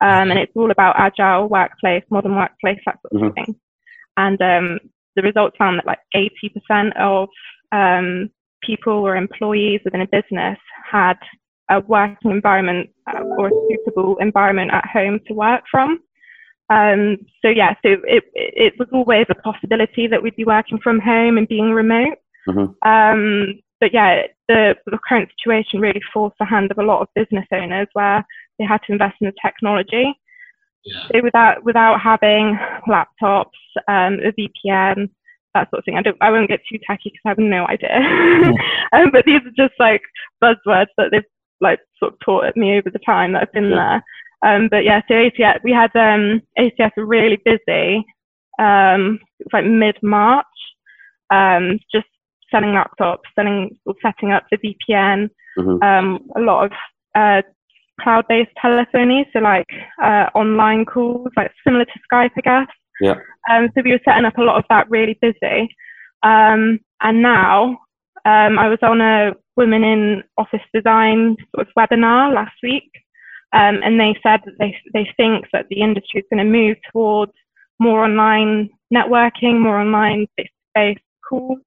[0.00, 3.56] um, and it's all about agile workplace, modern workplace, that sort of thing.
[4.16, 4.78] And um,
[5.16, 7.28] the results found that like 80% of
[7.72, 8.30] um,
[8.62, 10.58] people or employees within a business
[10.90, 11.18] had
[11.70, 15.98] a working environment uh, or a suitable environment at home to work from.
[16.70, 21.00] Um, so yeah, so it, it was always a possibility that we'd be working from
[21.00, 22.18] home and being remote.
[22.46, 22.74] Mhm.
[22.86, 27.08] Um, but yeah, the, the current situation really forced the hand of a lot of
[27.14, 28.24] business owners where
[28.58, 30.14] they had to invest in the technology.
[30.84, 31.00] Yeah.
[31.12, 33.46] So without without having laptops,
[33.88, 35.10] um, a VPN,
[35.54, 35.96] that sort of thing.
[35.96, 37.96] I don't, I won't get too tacky because I have no idea.
[38.92, 40.02] um, but these are just like
[40.42, 41.24] buzzwords that they've
[41.60, 44.00] like sort of taught at me over the time that I've been Yeah.
[44.42, 44.54] there.
[44.54, 48.04] Um, but yeah, so ACS, we had um, ACS were really busy.
[48.60, 50.46] Um, it was like mid March,
[51.30, 52.06] um, just
[52.50, 55.82] selling laptops, selling, setting up the VPN, Mhm.
[55.82, 56.72] um, a lot of
[57.16, 57.42] uh,
[58.00, 59.66] cloud-based telephony, so like
[60.02, 62.68] uh, online calls, like similar to Skype, I guess.
[63.00, 63.14] Yeah.
[63.50, 65.74] Um, so we were setting up a lot of that really busy.
[66.22, 67.78] Um, and now
[68.24, 72.90] um, I was on a Women in Office Design sort of webinar last week,
[73.52, 76.76] um, and they said that they, they think that the industry is going to move
[76.92, 77.32] towards
[77.80, 81.58] more online networking, more online face-to-face calls.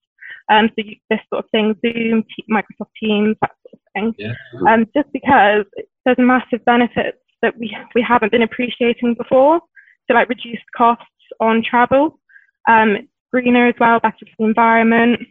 [0.49, 4.15] Um, so you, this sort of thing, Zoom, Microsoft Teams, that sort of thing.
[4.17, 4.33] Yeah.
[4.67, 5.65] Um, just because
[6.05, 9.61] there's massive benefits that we we haven't been appreciating before.
[10.07, 11.05] So like reduced costs
[11.39, 12.19] on travel,
[12.67, 15.21] um, greener as well, better for the environment.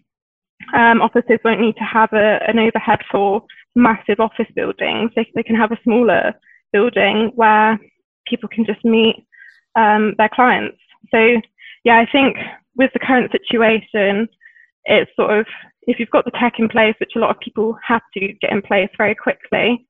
[0.75, 3.45] Um, offices won't need to have a, an overhead for
[3.75, 5.11] massive office buildings.
[5.17, 6.35] They, they can have a smaller
[6.73, 7.79] building where
[8.27, 9.27] people can just meet
[9.77, 10.79] um, their clients.
[11.11, 11.41] So
[11.85, 12.37] yeah, I think
[12.77, 14.29] with the current situation,
[14.85, 15.47] it's sort of
[15.83, 18.53] if you've got the tech in place, which a lot of people have to get
[18.53, 19.87] in place very quickly,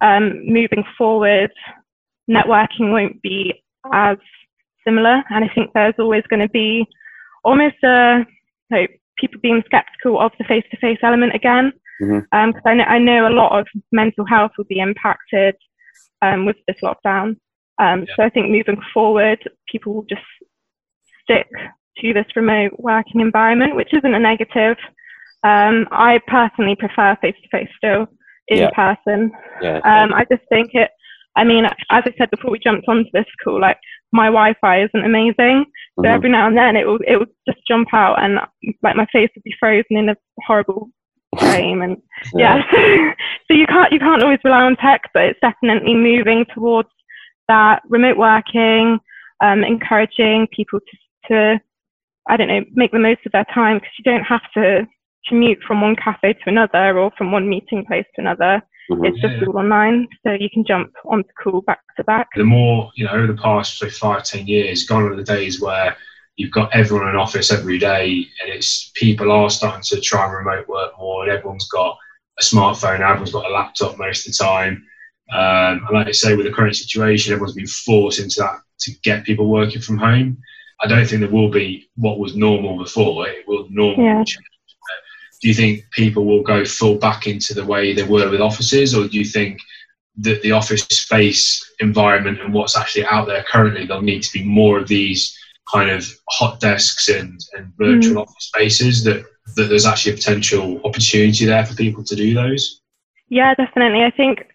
[0.00, 1.50] um, moving forward,
[2.30, 4.16] networking won't be as
[4.84, 5.22] similar.
[5.30, 6.86] And I think there's always going to be
[7.44, 8.24] almost a
[8.70, 11.72] like people being skeptical of the face-to-face element again.
[12.30, 15.54] Because I know I know a lot of mental health will be impacted
[16.22, 17.36] um, with this lockdown.
[17.78, 18.14] Um, Yeah.
[18.16, 19.38] So I think moving forward,
[19.70, 20.22] people will just
[21.22, 21.48] stick
[22.00, 24.76] to this remote working environment, which isn't a negative.
[25.44, 28.06] Um, I personally prefer face-to-face still
[28.48, 28.70] in Yeah.
[28.70, 29.30] person.
[29.62, 29.78] Yeah.
[29.84, 30.90] Um, I just think it.
[31.36, 33.78] I mean, as I said before we jumped onto this call, like
[34.12, 35.66] my Wi-Fi isn't amazing,
[35.96, 36.14] so Mhm.
[36.14, 38.40] every now and then it will it will just jump out and
[38.82, 40.16] like my face would be frozen in a
[40.46, 40.88] horrible
[41.38, 41.98] frame, and
[42.34, 42.62] yeah.
[43.46, 46.88] so you can't you can't always rely on tech, but it's definitely moving towards
[47.48, 48.98] that remote working,
[49.40, 50.96] um, encouraging people to,
[51.28, 51.60] to,
[52.28, 54.86] I don't know, make the most of their time because you don't have to
[55.28, 58.62] commute from one cafe to another or from one meeting place to another.
[58.90, 59.04] Mm-hmm.
[59.04, 59.46] It's just yeah.
[59.48, 62.28] all online, so you can jump onto call back to back.
[62.36, 65.60] The more, you know, over the past say, five, ten years, gone are the days
[65.60, 65.96] where
[66.36, 70.34] you've got everyone in office every day and it's people are starting to try and
[70.34, 71.96] remote work more and everyone's got
[72.38, 74.86] a smartphone, everyone's got a laptop most of the time.
[75.32, 78.92] Um, and like I say, with the current situation, everyone's been forced into that to
[79.02, 80.38] get people working from home.
[80.80, 83.28] I don't think there will be what was normal before.
[83.28, 84.24] It will normally yeah.
[84.24, 84.44] change.
[85.42, 88.94] Do you think people will go full back into the way they were with offices,
[88.94, 89.60] or do you think
[90.18, 94.44] that the office space environment and what's actually out there currently, there'll need to be
[94.44, 95.36] more of these
[95.70, 98.22] kind of hot desks and, and virtual mm.
[98.22, 99.24] office spaces that,
[99.56, 102.80] that there's actually a potential opportunity there for people to do those?
[103.28, 104.04] Yeah, definitely.
[104.04, 104.46] I think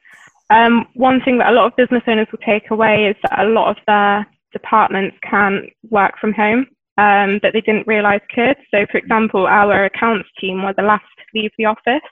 [0.50, 3.50] um, one thing that a lot of business owners will take away is that a
[3.50, 8.58] lot of their departments can work from home um, that they didn't realise could.
[8.74, 12.08] So, for example, our accounts team were the last to leave the office,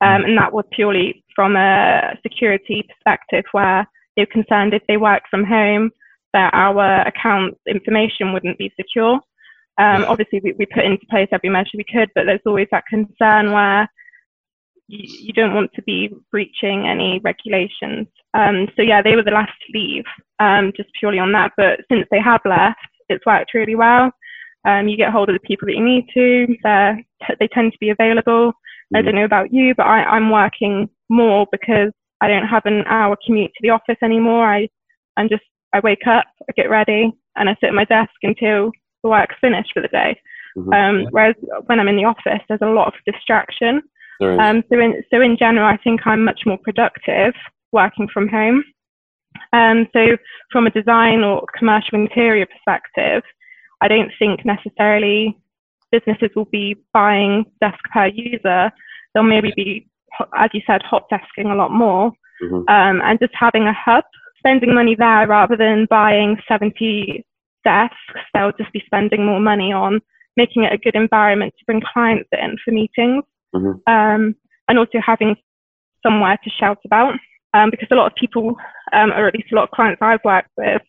[0.00, 4.96] um, and that was purely from a security perspective, where they were concerned if they
[4.96, 5.90] worked from home
[6.32, 9.14] that our account information wouldn't be secure.
[9.78, 12.84] Um, obviously, we, we put into place every measure we could, but there's always that
[12.86, 13.88] concern where
[14.90, 18.08] you, you don't want to be breaching any regulations.
[18.34, 20.04] Um, so yeah, they were the last to leave,
[20.38, 21.52] um, just purely on that.
[21.56, 22.78] But since they have left,
[23.08, 24.10] it's worked really well.
[24.64, 26.56] Um, you get hold of the people that you need to.
[26.62, 27.02] They're,
[27.38, 28.52] they tend to be available.
[28.92, 28.98] Mm.
[28.98, 32.84] I don't know about you, but I, I'm working more because I don't have an
[32.86, 34.44] hour commute to the office anymore.
[34.44, 34.68] I,
[35.16, 38.72] I'm just, I wake up, I get ready, and I sit at my desk until
[39.02, 40.20] the work's finished for the day.
[40.56, 40.72] Mm-hmm.
[40.72, 41.36] Um, whereas
[41.66, 43.82] when I'm in the office, there's a lot of distraction.
[44.20, 47.34] Um, so in so in general, I think I'm much more productive
[47.72, 48.62] working from home.
[49.52, 50.16] Um, so
[50.52, 53.22] from a design or commercial interior perspective,
[53.80, 55.36] I don't think necessarily
[55.90, 58.70] businesses will be buying desk per user.
[59.14, 59.88] They'll maybe be,
[60.36, 62.12] as you said, hot desking a lot more,
[62.42, 62.68] mm-hmm.
[62.68, 64.04] um, and just having a hub,
[64.38, 67.24] spending money there rather than buying 70
[67.64, 67.96] desks.
[68.34, 70.00] They'll just be spending more money on
[70.36, 73.92] making it a good environment to bring clients in for meetings mm-hmm.
[73.92, 74.34] um,
[74.68, 75.36] and also having
[76.02, 77.14] somewhere to shout about.
[77.52, 78.54] Um, because a lot of people,
[78.92, 80.82] um, or at least a lot of clients I've worked with,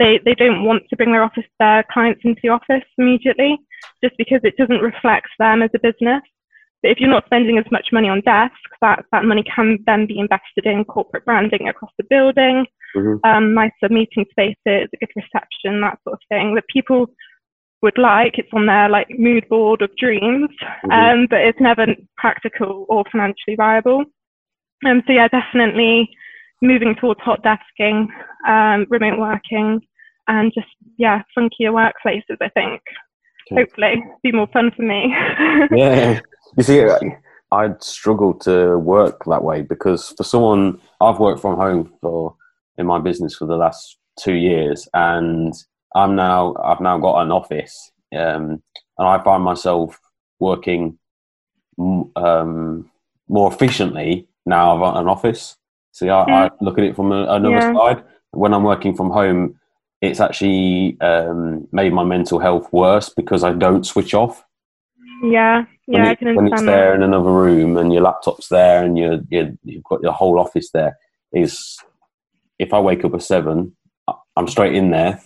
[0.00, 3.58] they, they don't want to bring their office their clients into the office immediately,
[4.02, 6.22] just because it doesn't reflect them as a business.
[6.82, 10.06] But if you're not spending as much money on desks, that, that money can then
[10.06, 12.64] be invested in corporate branding across the building,
[12.96, 13.16] mm-hmm.
[13.28, 16.54] um, nicer meeting spaces, a good reception, that sort of thing.
[16.54, 17.06] That people
[17.82, 18.38] would like.
[18.38, 20.90] It's on their like mood board of dreams, mm-hmm.
[20.90, 24.04] um, but it's never practical or financially viable.
[24.86, 26.08] Um, so yeah, definitely
[26.62, 28.06] moving towards hot desking,
[28.48, 29.80] um, remote working,
[30.28, 32.36] and just yeah, funkier workplaces.
[32.40, 32.80] I think
[33.50, 33.62] okay.
[33.62, 35.14] hopefully be more fun for me.
[35.74, 36.20] yeah,
[36.56, 36.82] you see,
[37.52, 42.36] I'd struggle to work that way because for someone, I've worked from home for
[42.78, 45.52] in my business for the last two years, and
[45.94, 48.62] I'm now I've now got an office, um,
[48.98, 49.98] and I find myself
[50.38, 50.98] working
[52.16, 52.90] um,
[53.28, 55.56] more efficiently now I've got an office.
[55.92, 56.28] See, I, mm.
[56.28, 57.74] I look at it from another yeah.
[57.74, 58.04] side.
[58.32, 59.58] When I'm working from home,
[60.00, 64.44] it's actually um, made my mental health worse because I don't switch off.
[65.22, 68.02] Yeah, yeah, when it, I can understand When it's there in another room and your
[68.02, 70.96] laptop's there and you you've got your whole office there,
[71.32, 71.76] is
[72.58, 73.76] if I wake up at seven,
[74.36, 75.20] I'm straight in there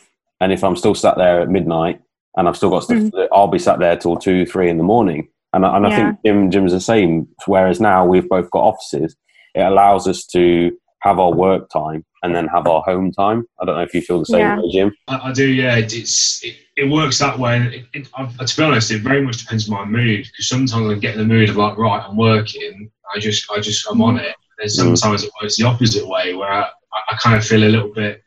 [0.45, 2.03] and if I'm still sat there at midnight
[2.37, 3.29] and I've still got stuff, mm.
[3.33, 5.29] I'll be sat there till two, three in the morning.
[5.55, 5.97] And, and I yeah.
[5.97, 7.27] think Jim, Jim's the same.
[7.47, 9.17] Whereas now we've both got offices,
[9.55, 13.47] it allows us to have our work time and then have our home time.
[13.59, 14.59] I don't know if you feel the same yeah.
[14.59, 14.95] way, Jim.
[15.09, 15.77] I, I, do, yeah.
[15.79, 17.61] It's it, it works that way.
[17.63, 20.93] It, it, I, to be honest, it very much depends on my mood because sometimes
[20.93, 22.91] I get in the mood of like, right, I'm working.
[23.15, 24.37] I just, I just, I'm on it.
[24.59, 24.71] And mm.
[24.71, 25.29] sometimes mm.
[25.29, 26.69] it works the opposite way where I,
[27.09, 28.21] I kind of feel a little bit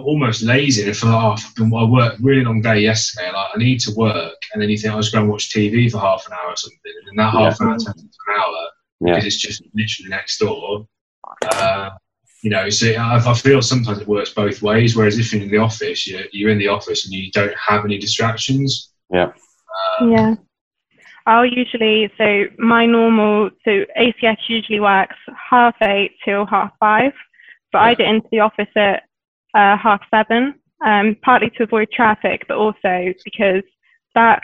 [0.00, 0.82] almost lazy.
[0.82, 3.30] And I feel like, oh, I've been, worked really long day yesterday.
[3.32, 4.36] Like, I need to work.
[4.52, 6.56] And then you think, I'll just go and watch TV for half an hour or
[6.56, 6.92] something.
[6.98, 7.50] And then that yeah.
[7.50, 8.68] half an hour turns into an hour
[9.00, 9.14] yeah.
[9.14, 10.86] because it's just literally next door.
[11.44, 11.90] Uh,
[12.42, 14.96] you know, so I, I, feel sometimes it works both ways.
[14.96, 17.84] Whereas if you're in the office, you're, you're in the office and you don't have
[17.84, 18.92] any distractions.
[19.10, 19.32] Yeah.
[20.00, 20.34] Uh, yeah.
[21.26, 25.16] I'll usually, so my normal, so ACS usually works
[25.50, 27.12] half eight till half five,
[27.70, 27.84] but yeah.
[27.84, 29.04] I get into the office at
[29.54, 33.62] uh, half seven, um, partly to avoid traffic, but also because
[34.14, 34.42] that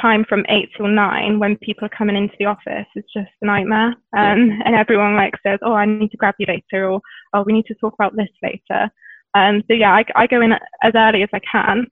[0.00, 3.46] time from eight till nine when people are coming into the office is just a
[3.46, 3.94] nightmare.
[4.16, 7.00] Um, and everyone like says, oh, I need to grab you later or,
[7.34, 8.90] oh, we need to talk about this later.
[9.34, 11.86] Um, so yeah, I, I, go in as early as I can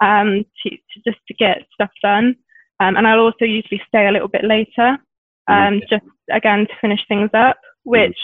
[0.00, 2.36] um, to, to, just to get stuff done,
[2.80, 4.96] um, and I'll also usually stay a little bit later,
[5.48, 8.16] um, just again to finish things up, which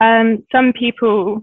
[0.00, 1.42] um, some people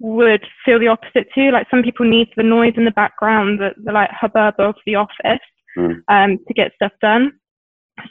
[0.00, 1.50] would feel the opposite too.
[1.50, 4.96] Like some people need the noise in the background, the, the like hubbub of the
[4.96, 5.40] office
[5.76, 5.96] mm.
[6.08, 7.32] um, to get stuff done.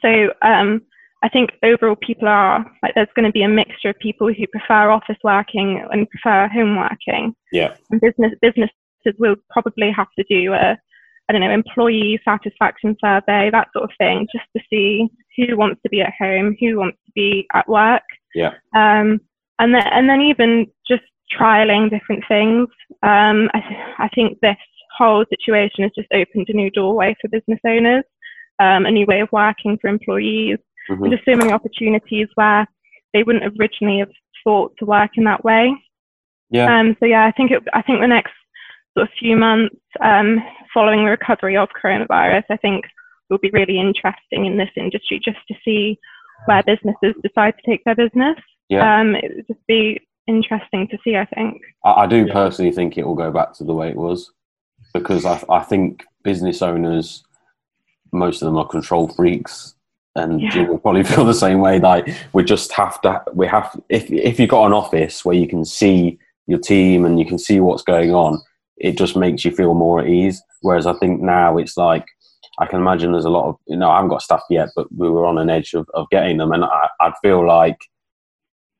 [0.02, 0.82] So um,
[1.24, 4.48] I think overall people are like there's going to be a mixture of people who
[4.48, 7.36] prefer office working and prefer home working.
[7.52, 7.76] Yeah.
[7.92, 8.74] And business businesses
[9.20, 10.78] will probably have to do a
[11.30, 15.08] I don't know employee satisfaction survey that sort of thing just to see
[15.38, 18.04] who wants to be at home, who wants to be at work.
[18.36, 18.52] Yeah.
[18.76, 19.22] Um,
[19.60, 22.68] and then and then even just trialing different things.
[23.02, 24.58] Um, I, th- I think this
[24.98, 28.04] whole situation has just opened a new doorway for business owners,
[28.60, 30.60] um, a new way of working for employees,
[30.90, 31.04] mm-hmm.
[31.04, 32.68] and just so many opportunities where
[33.14, 34.12] they wouldn't originally have
[34.44, 35.74] thought to work in that way.
[36.50, 36.80] Yeah.
[36.80, 38.34] Um, so yeah, I think it, I think the next
[38.96, 40.38] sort of few months um,
[40.74, 42.86] following the recovery of coronavirus, I think
[43.30, 45.98] will be really interesting in this industry just to see
[46.46, 48.38] where businesses decide to take their business.
[48.70, 49.00] Yeah.
[49.00, 51.16] Um, it would just be interesting to see.
[51.16, 51.62] I think.
[51.84, 54.32] I, I do personally think it will go back to the way it was
[54.94, 57.24] because I, I think business owners,
[58.12, 59.76] most of them are control freaks,
[60.16, 60.50] and yeah.
[60.52, 61.80] Jim will probably feel the same way.
[61.80, 65.48] Like we just have to, we have if if you've got an office where you
[65.48, 68.42] can see your team and you can see what's going on,
[68.78, 70.42] it just makes you feel more at ease.
[70.62, 72.06] Whereas I think now it's like
[72.60, 74.88] I can imagine there's a lot of you know I haven't got stuff yet, but
[74.96, 77.78] we were on an edge of, of getting them, and I, I'd feel like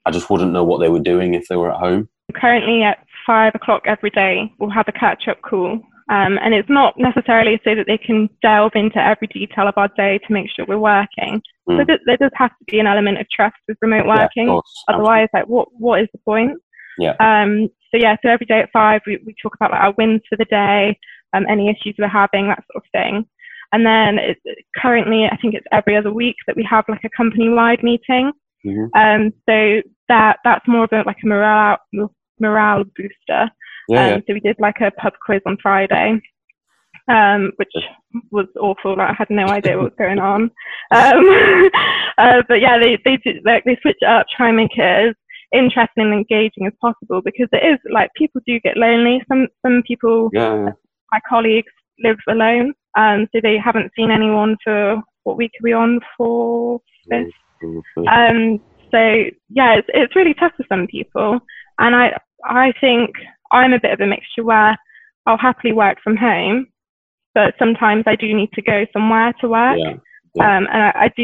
[0.06, 2.10] I just wouldn't know what they were doing if they were at home.
[2.36, 5.80] Currently, at five o'clock every day, we'll have a catch up call.
[6.10, 9.88] Um, and it's not necessarily so that they can delve into every detail of our
[9.95, 11.41] day to make sure we're working.
[11.70, 11.78] Mm.
[11.78, 14.47] So th- there does have to be an element of trust with remote working.
[14.47, 16.62] Yeah, Otherwise, like, what what is the point?
[16.97, 17.16] Yeah.
[17.20, 20.22] Um, so yeah, so every day at five, we, we talk about like, our wins
[20.28, 20.99] for the day,
[21.34, 23.26] um, any issues we're having, that sort of thing.
[23.72, 24.38] And then it,
[24.76, 28.32] currently, I think it's every other week that we have like a company-wide meeting.
[28.66, 28.97] Mm-hmm.
[28.97, 31.78] Um, so that that's more of a, like a morale
[32.39, 33.49] morale booster.
[33.89, 34.18] Yeah, um, yeah.
[34.28, 36.22] So we did like a pub quiz on Friday,
[37.07, 37.72] um, which
[38.32, 38.97] was awful.
[38.97, 40.51] Like, I had no idea what was going on.
[40.91, 41.26] Um,
[42.20, 44.82] uh, but yeah, they they did, like they switch it up, try and make it
[44.82, 45.16] as
[45.55, 49.24] interesting and engaging as possible because it is like people do get lonely.
[49.28, 50.72] Some some people, yeah, yeah.
[51.11, 51.72] my colleagues
[52.03, 56.80] live alone, um, so they haven't seen anyone for what week are we on for
[57.07, 57.32] this
[58.07, 58.59] um,
[58.91, 58.99] so
[59.49, 61.39] yeah, it's it's really tough for some people,
[61.80, 63.11] and I I think
[63.51, 64.78] I'm a bit of a mixture where
[65.26, 66.68] I'll happily work from home,
[67.34, 69.78] but sometimes I do need to go somewhere to work.
[69.80, 69.95] Yeah,
[70.36, 70.57] yeah.
[70.57, 71.24] Um, and I, I, do.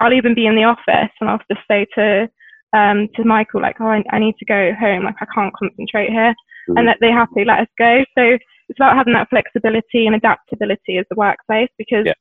[0.00, 2.28] I'll even be in the office, and I'll just say to
[2.72, 5.04] um, to Michael like, oh, I, I, need to go home.
[5.04, 6.34] Like I can't concentrate here,
[6.70, 6.76] mm-hmm.
[6.78, 8.04] and that they happily let us go.
[8.16, 12.14] So it's about having that flexibility and adaptability as the workplace because yeah.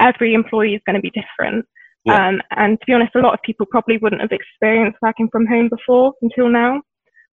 [0.00, 1.66] every employee is going to be different.
[2.04, 2.28] Yeah.
[2.28, 5.46] Um, and to be honest, a lot of people probably wouldn't have experienced working from
[5.46, 6.82] home before until now.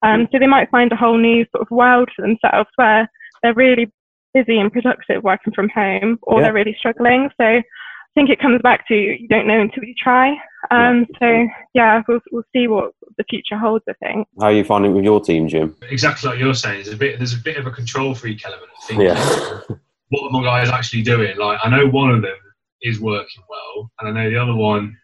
[0.03, 3.11] Um, so they might find a whole new sort of world for themselves where
[3.43, 3.93] they're really
[4.33, 6.47] busy and productive working from home, or yeah.
[6.47, 7.29] they're really struggling.
[7.37, 7.63] So I
[8.15, 10.35] think it comes back to you don't know until you try.
[10.71, 13.85] Um, so yeah, we'll, we'll see what the future holds.
[13.89, 14.27] I think.
[14.39, 15.77] How are you finding it with your team, Jim?
[15.91, 16.85] Exactly like you're saying.
[16.85, 18.71] There's a bit there's a bit of a control freak element.
[18.83, 19.03] I think.
[19.03, 19.77] Yeah.
[20.09, 21.37] what are my guys actually doing?
[21.37, 22.37] Like I know one of them
[22.83, 24.97] is working well, and I know the other one,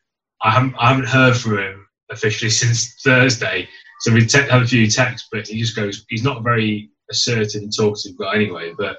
[0.43, 3.69] I haven't I haven't heard from him officially since Thursday.
[4.01, 6.05] So we te- have a few texts, but he just goes.
[6.09, 8.73] He's not very assertive and talkative guy anyway.
[8.77, 8.99] But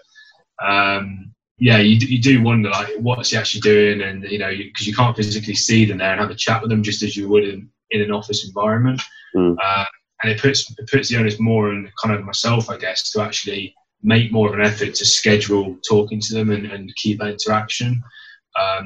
[0.65, 4.87] um, yeah, you, you do wonder like what's he actually doing, and you know because
[4.87, 7.15] you, you, can't physically see them there and have a chat with them just as
[7.15, 9.01] you would in, in an office environment.
[9.35, 9.55] Mm.
[9.63, 9.85] Uh,
[10.23, 13.21] and it puts it puts the onus more on kind of myself, I guess, to
[13.21, 13.73] actually
[14.03, 18.01] make more of an effort to schedule talking to them and, and keep that interaction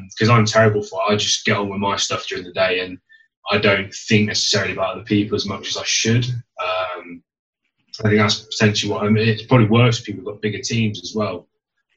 [0.09, 1.13] because um, I'm terrible for it.
[1.13, 2.97] I just get on with my stuff during the day and
[3.49, 6.25] I don't think necessarily about other people as much as I should.
[6.25, 7.23] Um,
[7.99, 9.27] I think that's potentially what I mean.
[9.27, 11.47] It's probably worse for people who've got bigger teams as well.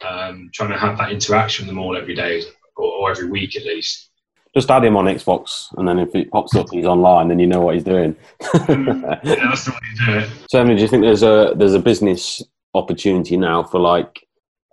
[0.06, 2.42] Um, trying to have that interaction with them all every day
[2.76, 4.10] or, or, every week at least.
[4.54, 7.46] Just add him on Xbox, and then if it pops up, he's online, then you
[7.46, 8.14] know what he's doing.
[8.40, 10.30] yeah, that's the way you do it.
[10.50, 12.42] So, I mean, do you think there's a there's a business
[12.74, 14.23] opportunity now for like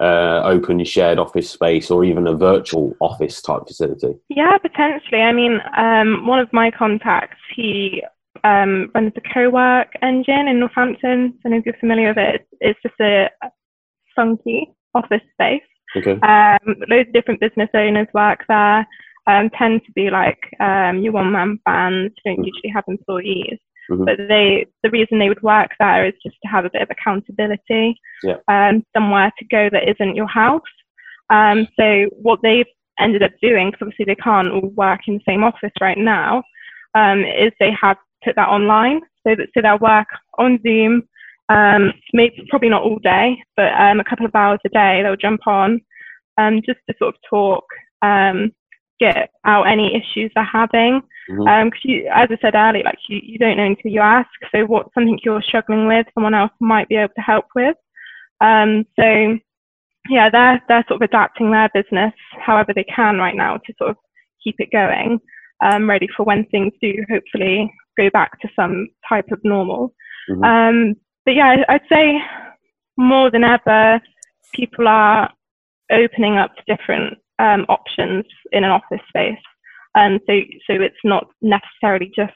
[0.02, 4.16] uh, open shared office space or even a virtual office type facility?
[4.30, 5.22] Yeah, potentially.
[5.22, 8.04] I mean, um, one of my contacts, he
[8.44, 11.38] um, runs the co-work engine in Northampton.
[11.46, 12.48] I know if you're familiar with it.
[12.60, 13.30] It's just a
[14.16, 15.62] funky office space.
[15.96, 16.14] Okay.
[16.22, 18.88] Um, loads of different business owners work there.
[19.28, 22.14] Um, tend to be like um, your one-man bands.
[22.26, 23.60] Don't usually have employees.
[23.92, 24.06] Mhm.
[24.06, 26.90] but they the reason they would work there is just to have a bit of
[26.90, 28.38] accountability, Yeah.
[28.48, 30.62] um, somewhere to go that isn't your house.
[31.30, 32.68] Um, so what they've
[33.00, 36.44] ended up doing, because obviously they can't all work in the same office right now,
[36.96, 41.04] um, is they have put that online so that so they'll work on Zoom,
[41.50, 45.16] um, maybe probably not all day, but um, a couple of hours a day they'll
[45.16, 45.82] jump on,
[46.38, 47.66] um, just to sort of talk,
[48.02, 48.52] um,
[49.00, 51.02] get out any issues they're having.
[51.30, 51.48] Mhm.
[51.48, 54.30] Um 'cause you, as I said earlier, like you, you don't know until you ask.
[54.52, 57.76] So what's something you're struggling with, someone else might be able to help with.
[58.42, 59.38] Um, so
[60.10, 63.92] yeah, they're they're sort of adapting their business however they can right now to sort
[63.92, 63.98] of
[64.44, 65.20] keep it going,
[65.62, 69.94] um, ready for when things do hopefully go back to some type of normal.
[70.30, 70.44] Mhm.
[70.44, 70.96] Um,
[71.26, 72.20] but yeah, I'd say
[72.98, 74.02] more than ever,
[74.54, 75.32] people are
[75.92, 79.38] opening up to different um, options in an office space.
[79.96, 80.34] Um, so,
[80.68, 82.34] so it's not necessarily just,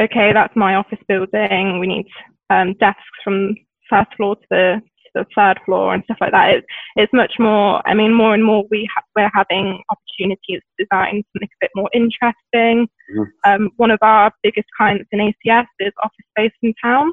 [0.00, 1.78] okay, that's my office building.
[1.78, 2.06] We need
[2.50, 3.54] um, desks from
[3.88, 6.50] first floor to the, to the third floor and stuff like that.
[6.56, 6.64] It,
[6.96, 11.22] it's much more, I mean, more and more we ha- we're having opportunities to design
[11.32, 12.88] something a bit more interesting.
[13.14, 13.26] Mhm.
[13.44, 17.12] Um, one of our biggest clients in ACS is Office Space in Town,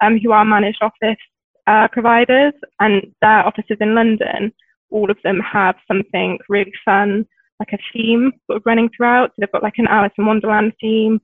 [0.00, 1.18] um, who are managed office
[1.66, 4.52] uh, providers, and their offices in London,
[4.90, 7.26] all of them have something really fun,
[7.60, 9.30] like a theme sort of running throughout.
[9.30, 11.20] So they've got like an Alice in Wonderland theme.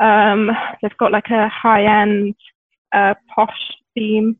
[0.00, 0.50] Um,
[0.82, 2.34] they've got like a high-end
[2.94, 4.36] uh, posh theme,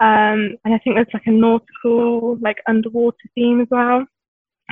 [0.00, 4.04] um, and I think there's like a nautical, like underwater theme as well.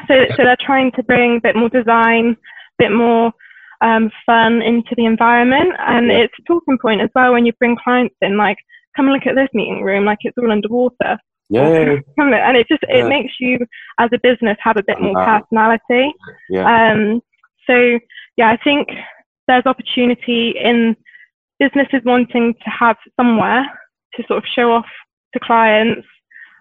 [0.08, 2.36] So, so they're trying to bring a bit more design, a
[2.78, 3.32] bit more
[3.82, 7.76] um, fun into the environment, and it's a talking point as well when you bring
[7.82, 8.36] clients in.
[8.36, 8.58] Like,
[8.96, 11.18] come and look at this meeting room, like it's all underwater.
[11.53, 12.48] Yeah, yeah, yeah.
[12.48, 12.96] And- it just Yeah.
[13.05, 13.59] it makes you
[13.98, 16.12] as a business have a bit more Uh, personality.
[16.48, 16.64] yeah.
[16.92, 17.20] Um,
[17.68, 17.98] so
[18.36, 18.88] yeah, I think
[19.48, 20.96] there's opportunity in
[21.59, 23.64] businesses wanting to have somewhere
[24.14, 24.86] to sort of show off
[25.34, 26.07] to clients,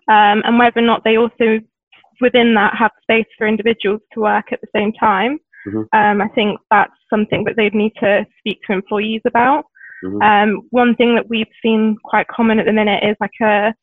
[0.07, 1.59] um, and whether or not they also
[2.19, 5.39] within that have space for individuals to work at the same time.
[5.67, 5.87] Mhm.
[5.93, 9.65] Um, I think that's something that they'd need to speak to employees about.
[10.03, 10.21] Mhm.
[10.23, 13.73] Um, one thing that we've seen quite common at the minute is like a,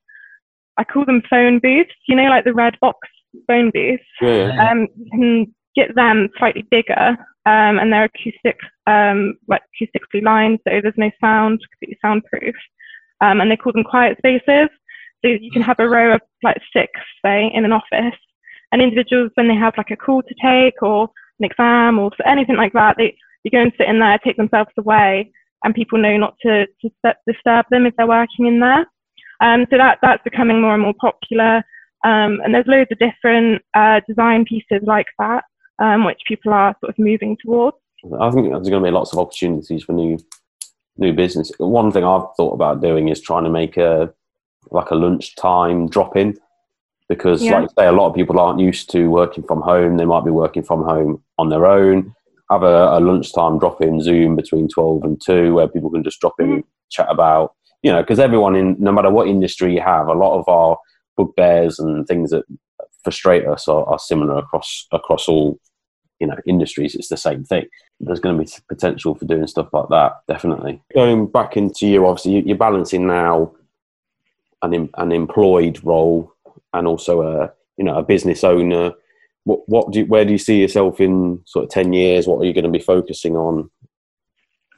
[0.79, 2.99] I call them phone booths, you know, like the red box
[3.47, 4.03] phone booths.
[4.21, 4.71] yeah, yeah.
[4.71, 7.17] Um, you can get them slightly bigger,
[7.47, 12.55] um, and they're acoustic, um, like acoustically lined, so there's no sound, completely soundproof.
[13.21, 14.69] Um, and they call them quiet spaces.
[15.25, 16.93] So you can have a row of like six,
[17.25, 18.19] say, in an office,
[18.71, 21.09] and individuals when they have like a call to take or
[21.41, 24.71] an exam or anything like that, they you go and sit in there, take themselves
[24.79, 25.31] away,
[25.65, 28.87] and people know not to, to disturb them if they're working in there.
[29.41, 31.57] Um, so that that's becoming more and more popular.
[32.05, 35.45] Um, and there's loads of different uh, design pieces like that,
[35.79, 37.77] um, which people are sort of moving towards.
[38.21, 40.19] I think there's going to be lots of opportunities for new
[40.97, 41.53] new business.
[41.59, 44.13] One thing I've thought about doing is trying to make a
[44.71, 46.37] like a lunchtime drop in
[47.09, 47.61] because, Yeah.
[47.61, 49.97] like I say, a lot of people aren't used to working from home.
[49.97, 52.15] They might be working from home on their own.
[52.51, 56.21] Have a, a lunchtime drop in Zoom between twelve and two, where people can just
[56.21, 60.09] drop in, chat about you know, because everyone in no matter what industry you have,
[60.09, 60.79] a lot of our
[61.17, 62.45] bugbears and things that
[63.05, 65.59] frustrate us are, are similar across across all
[66.19, 66.95] you know industries.
[66.95, 67.67] It's the same thing
[68.01, 70.13] there's going to be potential for doing stuff like that.
[70.29, 70.81] Definitely.
[70.95, 73.53] Going back into you, obviously, you- you're balancing now
[74.63, 76.33] an an employed role
[76.75, 78.93] and also a you know a business owner.
[79.45, 82.27] What what do you, where do you see yourself in sort of ten years?
[82.27, 83.71] What are you going to be focusing on?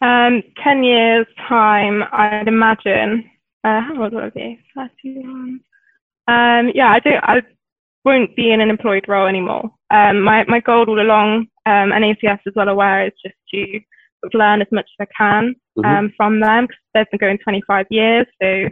[0.00, 3.30] Um, 10 years' time, I'd imagine.
[3.64, 4.58] Uh, how old will I be?
[4.74, 5.60] 31.
[6.28, 7.22] Um, yeah, I don't.
[7.22, 7.42] I
[8.04, 9.70] won't be in an employed role anymore.
[9.90, 13.80] Um, my my goal all along, um, and ACS is well aware, is just to
[14.32, 15.84] learn as much as I can Mhm.
[15.84, 18.68] um, from them because they've been going 25 years, so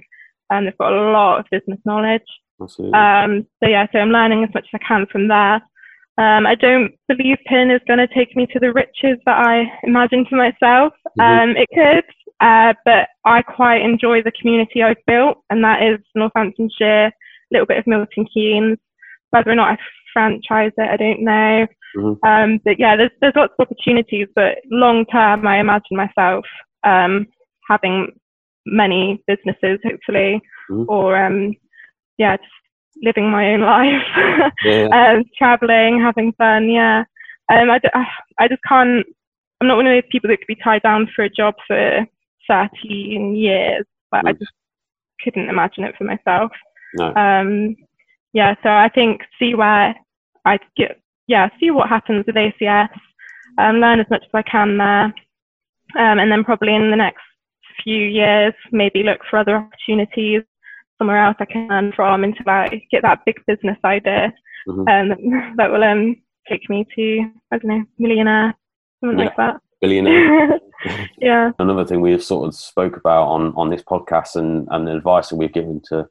[0.51, 2.23] um, they've got a lot of business knowledge.
[2.95, 5.61] Um, so yeah, so I'm learning as much as I can from there.
[6.19, 9.71] Um, I don't believe PIN is going to take me to the riches that I
[9.85, 10.93] imagine for myself.
[11.19, 11.25] Mhm.
[11.25, 12.05] Um, it could,
[12.41, 17.13] uh, but I quite enjoy the community I've built, and that is Northamptonshire, a
[17.53, 18.79] little bit of Milton Keynes.
[19.31, 19.79] Whether or not I
[20.13, 21.67] franchise it, I don't know.
[21.97, 22.19] Mhm.
[22.25, 26.45] Um, but yeah, there's there's lots of opportunities, but long term, I imagine myself
[26.85, 27.27] um,
[27.69, 28.13] having
[28.67, 30.41] many businesses, hopefully,
[30.71, 30.87] Mhm.
[30.89, 31.55] or um,
[32.19, 32.51] yeah, just
[33.03, 34.89] living my own life, yeah.
[34.93, 36.69] um, traveling, having fun.
[36.69, 37.05] Yeah,
[37.51, 37.89] um, I, d-
[38.39, 39.05] I just can't.
[39.61, 42.07] I'm not one of those people that could be tied down for a job for
[42.49, 43.85] 13 years.
[44.11, 44.39] But I Mm.
[44.39, 44.53] just
[45.23, 46.51] couldn't imagine it for myself.
[46.95, 47.15] No.
[47.15, 47.77] Um,
[48.33, 49.95] yeah, so I think see where
[50.45, 51.01] I get.
[51.27, 52.89] Yeah, see what happens with ACS.
[53.59, 57.23] Um, learn as much as I can there, um, and then probably in the next
[57.83, 60.43] few years, maybe look for other opportunities
[60.99, 64.33] somewhere else I can learn from until I get that big business idea
[64.67, 65.13] Mhm.
[65.13, 66.17] um, that will um,
[66.49, 68.55] take me to, I don't know, millionaire,
[69.01, 69.61] something like that.
[69.81, 70.59] Billionaire.
[71.19, 74.87] yeah, Another thing we have sort of spoke about on, on this podcast and, and
[74.87, 76.07] the advice that we've given to,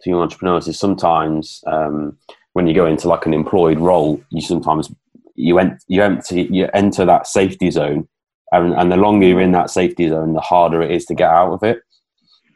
[0.00, 2.16] to young entrepreneurs is sometimes um,
[2.54, 4.90] when you go into like an employed role, you sometimes
[5.36, 8.08] you ent- you empty you enter that safety zone,
[8.52, 11.28] and, and the longer you're in that safety zone, the harder it is to get
[11.30, 11.80] out of it.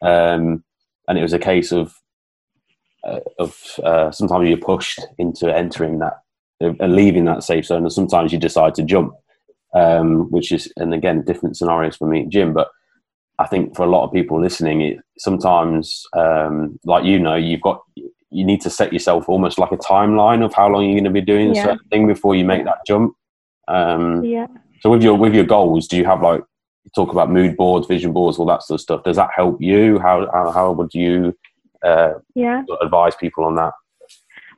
[0.03, 0.63] Um,
[1.09, 1.95] and it was a case of
[3.05, 6.19] uh, of uh, sometimes you're pushed into entering that
[6.63, 9.13] uh, leaving that safe zone, and sometimes you decide to jump
[9.75, 12.53] um, which is, and again, different scenarios for me and Jim.
[12.53, 12.69] But
[13.39, 17.61] I think for a lot of people listening, it sometimes, um, like you know, you've
[17.61, 17.83] got
[18.31, 21.11] you need to set yourself almost like a timeline of how long you're going to
[21.11, 21.63] be doing Yeah.
[21.63, 23.15] a certain thing before you make that jump.
[23.69, 24.47] Um, yeah.
[24.81, 26.43] so with your with your goals, do you have like
[26.95, 29.05] talk about mood boards, vision boards, all that sort of stuff?
[29.05, 29.99] Does that help you?
[29.99, 31.37] How how, how would you
[31.85, 32.63] uh, Yeah.
[32.83, 33.73] advise people on that?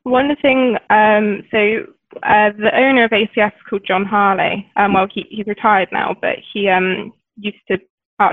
[0.04, 1.86] One thing, um, so
[2.22, 4.70] uh, the owner of ACS is called John Harley.
[4.76, 7.78] Um, well, he, he's retired now, but he um, used to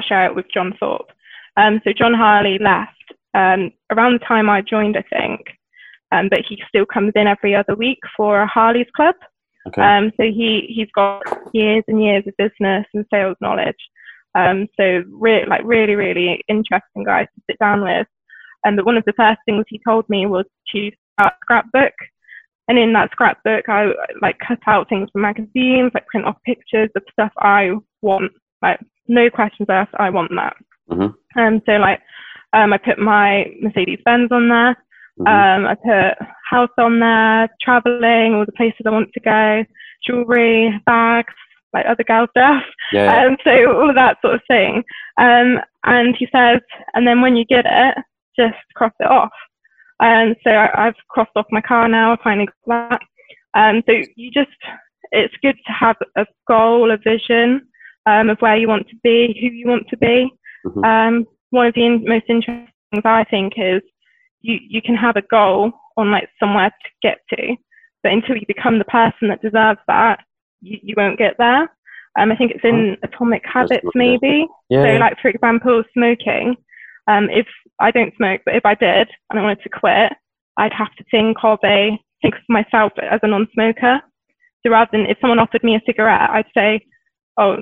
[0.08, 1.12] share it with John Thorpe.
[1.58, 2.92] Um, so John Harley left
[3.34, 5.42] um, around the time I joined, I think,
[6.12, 9.16] um, but he still comes in every other week for a Harley's Club.
[9.68, 9.82] Okay.
[9.82, 13.76] Um, so he he's got years and years of business and sales knowledge.
[14.36, 18.08] Um, so re- like really really interesting guy to sit down with.
[18.64, 21.94] And but one of the first things he told me was to start a scrapbook.
[22.70, 23.92] And in that scrapbook, I
[24.22, 28.32] like cut out things from magazines, like print off pictures of stuff I want.
[28.62, 30.56] Like no questions asked, I want that.
[30.90, 31.14] Mhm.
[31.38, 32.02] Um, so like
[32.54, 34.76] um, I put my Mercedes Benz on there.
[35.20, 35.28] Mhm.
[35.28, 39.66] Um, I put house on there, traveling, all the places I want to go,
[40.06, 41.34] jewelry, bags,
[41.74, 42.64] like other girl stuff.
[42.92, 43.26] yeah, yeah.
[43.28, 44.84] Um, so all of that sort of thing.
[45.18, 46.62] Um, and he says,
[46.94, 47.98] and then when you get it,
[48.40, 49.32] just cross it off.
[50.00, 52.14] And so I, I've crossed off my car now.
[52.14, 53.02] I finally got that.
[53.56, 54.52] Um, so you just,
[55.12, 57.68] it's good to have a goal, a vision
[58.06, 60.30] um, of where you want to be, who you want to be.
[60.66, 60.86] Mhm.
[60.86, 63.82] Um, one of the in- most interesting things I think is
[64.48, 67.56] you, you can have a goal on like somewhere to get to,
[68.02, 70.22] but until you become the person that deserves that,
[70.62, 71.64] you, you won't get there.
[72.18, 74.48] Um, I think it's in Atomic Habits, maybe.
[74.70, 76.56] yeah, So, like for example, smoking.
[77.08, 77.46] Um, if
[77.80, 80.14] I don't smoke, but if I did and I wanted to quit,
[80.58, 84.02] I'd have to think of a think of myself as a non-smoker.
[84.64, 86.86] So rather than if someone offered me a cigarette, I'd say,
[87.38, 87.58] "Oh,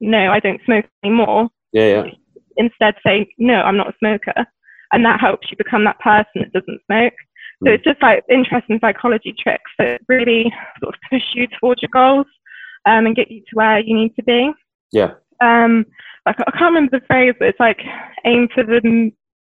[0.00, 2.10] no, I don't smoke anymore." yeah, yeah.
[2.56, 4.46] Instead, say, "No, I'm not a smoker,"
[4.92, 7.14] and that helps you become that person that doesn't smoke.
[7.64, 7.74] So Mm.
[7.74, 12.26] it's just like interesting psychology tricks that really sort of push you towards your goals
[12.86, 14.52] um, and get you to where you need to be
[14.92, 15.14] Yeah.
[15.40, 15.84] um
[16.26, 17.80] like I can't remember the phrase, but it's like
[18.24, 18.80] aim for the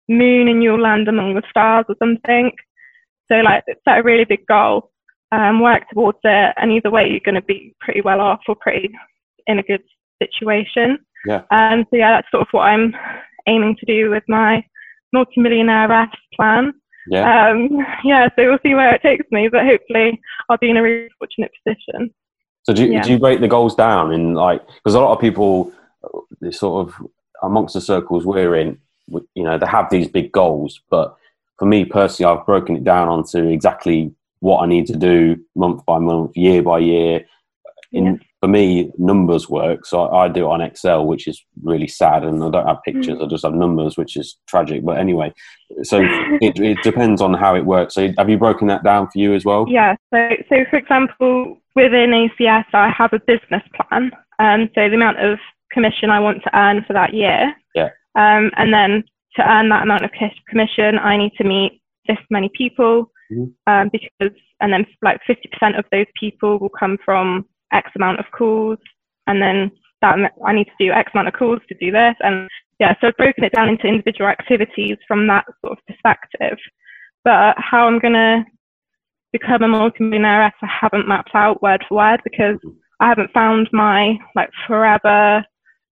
[0.09, 2.51] moon and you'll land among the stars or something.
[3.31, 4.91] So like set a really big goal,
[5.31, 8.55] um, work towards it, and either way you're going to be pretty well off or
[8.55, 8.91] pretty
[9.47, 9.81] in a good
[10.21, 10.99] situation.
[11.25, 11.43] Yeah.
[11.51, 12.93] Um, so yeah, that's sort of what I'm
[13.47, 14.63] aiming to do with my
[15.13, 16.73] multimillionaire RAF plan.
[17.07, 17.49] Yeah.
[17.49, 20.81] Um, yeah, so we'll see where it takes me, but hopefully I'll be in a
[20.83, 22.13] really fortunate position.
[22.63, 23.01] So do you, Yeah.
[23.03, 25.71] do you break the goals down in like because a lot of people,
[26.41, 27.07] they sort of
[27.41, 28.77] amongst the circles we're in,
[29.35, 30.81] you know, they have these big goals.
[30.89, 31.15] But
[31.59, 35.85] for me personally, I've broken it down onto exactly what I need to do month
[35.85, 37.25] by month, year by year.
[37.91, 38.15] In Yeah.
[38.43, 42.25] For me, numbers work, so I, I do it on Excel, which is really sad,
[42.25, 43.17] and I don't have pictures.
[43.21, 44.83] I just have numbers, which is tragic.
[44.83, 45.33] But anyway,
[45.83, 46.01] so
[46.41, 47.93] it, it depends on how it works.
[47.93, 49.65] So have you broken that down for you as well?
[49.69, 49.95] Yeah.
[50.13, 54.11] So, so for example, within ACS, I have a business plan.
[54.39, 55.39] Um, so the amount of
[55.71, 57.55] commission I want to earn for that year.
[57.75, 57.91] Yeah.
[58.15, 59.05] Um, and then
[59.37, 60.11] to earn that amount of
[60.49, 63.09] commission, I need to meet this many people.
[63.31, 63.53] Mhm.
[63.67, 68.25] Um, because, and then like 50% of those people will come from X amount of
[68.31, 68.79] calls.
[69.27, 69.71] And then
[70.01, 72.15] that I need to do X amount of calls to do this.
[72.21, 72.49] And
[72.79, 76.57] yeah, so I've broken it down into individual activities from that sort of perspective.
[77.23, 78.43] But how I'm going to
[79.31, 82.57] become a multimillionaire, I haven't mapped out word for word because
[82.99, 85.43] I haven't found my like forever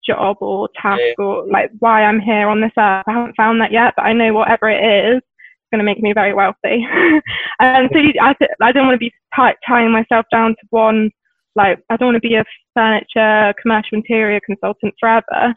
[0.05, 3.03] job or task or like why I'm here on this earth.
[3.07, 6.01] I haven't found that yet, but I know whatever it is, it's going to make
[6.01, 6.85] me very wealthy.
[7.59, 11.11] and so you, I, I don't want to be tie- tying myself down to one.
[11.57, 12.45] Like I don't want to be a
[12.75, 15.55] furniture commercial interior consultant forever.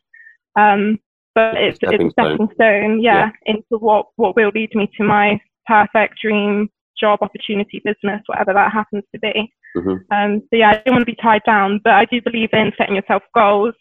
[0.58, 0.98] Um,
[1.34, 3.54] but it's Stepping it's stepping stone, yeah, Yeah.
[3.54, 8.72] into what what will lead me to my perfect dream job opportunity business, whatever that
[8.72, 9.52] happens to be.
[9.76, 10.00] Mhm.
[10.10, 12.72] Um, so yeah, I don't want to be tied down, but I do believe in
[12.76, 13.74] setting yourself goals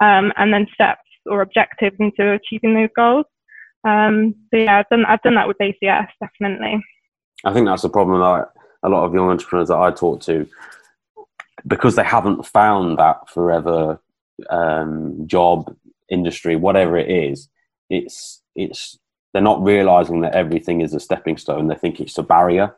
[0.00, 3.24] um, and then steps or objectives into achieving those goals.
[3.84, 6.84] Um, so yeah, I've done I've done that with ACS definitely.
[7.44, 8.20] I think that's the problem.
[8.20, 8.46] Like
[8.82, 10.46] a lot of young entrepreneurs that I talk to,
[11.66, 14.00] because they haven't found that forever
[14.50, 15.74] um, job,
[16.08, 17.48] industry, whatever it is,
[17.90, 18.98] it's it's
[19.32, 21.68] they're not realizing that everything is a stepping stone.
[21.68, 22.74] They think it's a barrier,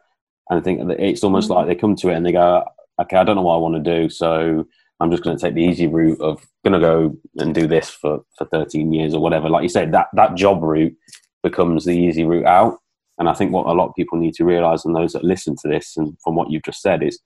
[0.49, 1.55] and I think it's almost mm-hmm.
[1.55, 2.65] like they come to it and they go,
[3.01, 4.67] "Okay, I don't know what I want to do, so
[5.01, 7.91] I'm just going to take the easy route of going to go and do this
[7.91, 10.97] for for 13 years or whatever." Like you said, that that job route
[11.43, 12.79] becomes the easy route out.
[13.17, 15.55] And I think what a lot of people need to realize, and those that listen
[15.63, 17.21] to this, and from what you've just said, is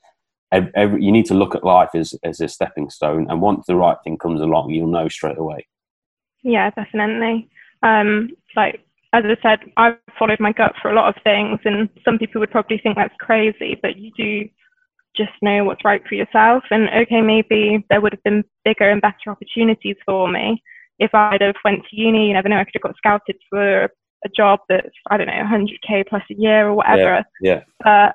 [0.52, 3.26] every, every, you need to look at life as, as a stepping stone.
[3.30, 5.66] And once the right thing comes along, you'll know straight away.
[6.42, 7.48] Yeah, definitely.
[7.82, 8.80] Um, like
[9.12, 12.40] as I said, I've followed my gut for a lot of things, and some people
[12.40, 14.48] would probably think that's crazy, but you do
[15.16, 16.64] just know what's right for yourself.
[16.70, 20.62] And okay, maybe there would have been bigger and better opportunities for me
[20.98, 22.28] if I'd have went to uni.
[22.28, 25.32] You never know, I could have got scouted for a job that's I don't know
[25.32, 27.24] 100k plus a year or whatever.
[27.40, 27.62] Yeah.
[27.82, 28.12] yeah.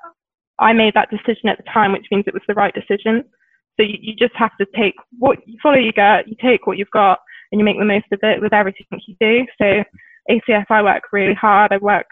[0.58, 3.24] I made that decision at the time, which means it was the right decision.
[3.76, 6.78] So you, you just have to take what you follow your gut, you take what
[6.78, 7.18] you've got,
[7.50, 9.46] and you make the most of it with everything you do.
[9.58, 9.84] So
[10.30, 11.72] ACS, I work really hard.
[11.72, 12.06] I work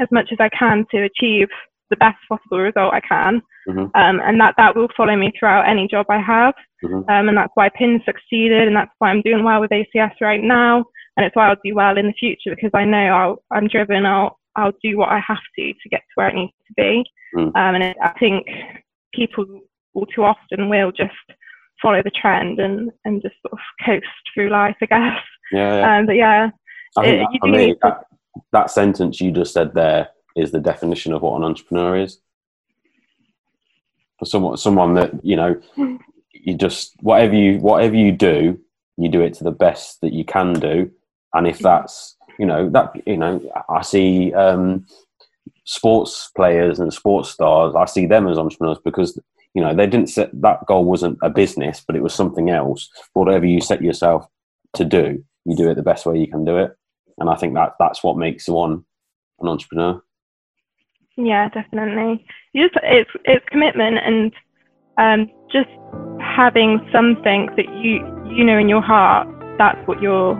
[0.00, 1.48] as much as I can to achieve
[1.90, 3.80] the best possible result I can, mm-hmm.
[3.94, 6.54] um, and that that will follow me throughout any job I have.
[6.84, 7.10] Mm-hmm.
[7.10, 10.42] Um, and that's why PIN succeeded, and that's why I'm doing well with ACS right
[10.42, 10.84] now,
[11.16, 14.06] and it's why I'll do well in the future because I know I'll, I'm driven.
[14.06, 17.04] I'll I'll do what I have to to get to where it needs to be.
[17.34, 17.46] Mm.
[17.46, 18.46] Um, and I think
[19.14, 19.44] people
[19.94, 21.12] all too often will just
[21.82, 25.18] follow the trend and, and just sort of coast through life, I guess.
[25.52, 25.76] Yeah.
[25.76, 25.98] yeah.
[25.98, 26.50] Um, but yeah,
[26.96, 28.04] I it, that, for me, that,
[28.52, 32.18] that sentence you just said there is the definition of what an entrepreneur is.
[34.18, 35.60] For someone, someone that you know,
[36.32, 38.60] you just whatever you whatever you do,
[38.96, 40.90] you do it to the best that you can do,
[41.32, 44.86] and if that's you know that you know, I see um,
[45.70, 47.74] sports players and sports stars.
[47.76, 49.18] I see them as entrepreneurs because
[49.54, 52.88] you know they didn't set that goal wasn't a business, but it was something else.
[53.12, 54.26] Whatever you set yourself
[54.74, 56.76] to do, you do it the best way you can do it
[57.20, 58.84] and I think that that's what makes one
[59.40, 60.02] an entrepreneur.
[61.16, 62.24] Yeah, definitely.
[62.56, 64.32] Just it's it's commitment and
[64.96, 65.68] um, just
[66.18, 68.00] having something that you
[68.34, 70.34] you know in your heart that's what you're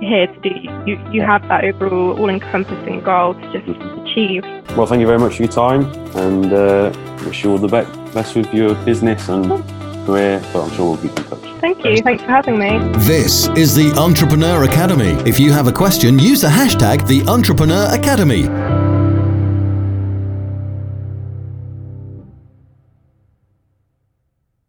[0.00, 0.50] here to do.
[0.86, 3.68] You you have that overall all encompassing goal to just
[4.02, 4.44] achieve.
[4.76, 5.84] Well, thank you very much for your time,
[6.16, 6.92] and uh,
[7.24, 9.48] wish you all the best with your business and
[10.06, 10.42] career.
[10.52, 11.60] But I'm sure we'll keep in touch.
[11.60, 12.00] Thank you.
[12.02, 12.78] Thanks for having me.
[13.06, 15.12] This is the Entrepreneur Academy.
[15.28, 18.85] If you have a question, use the hashtag the Entrepreneur Academy.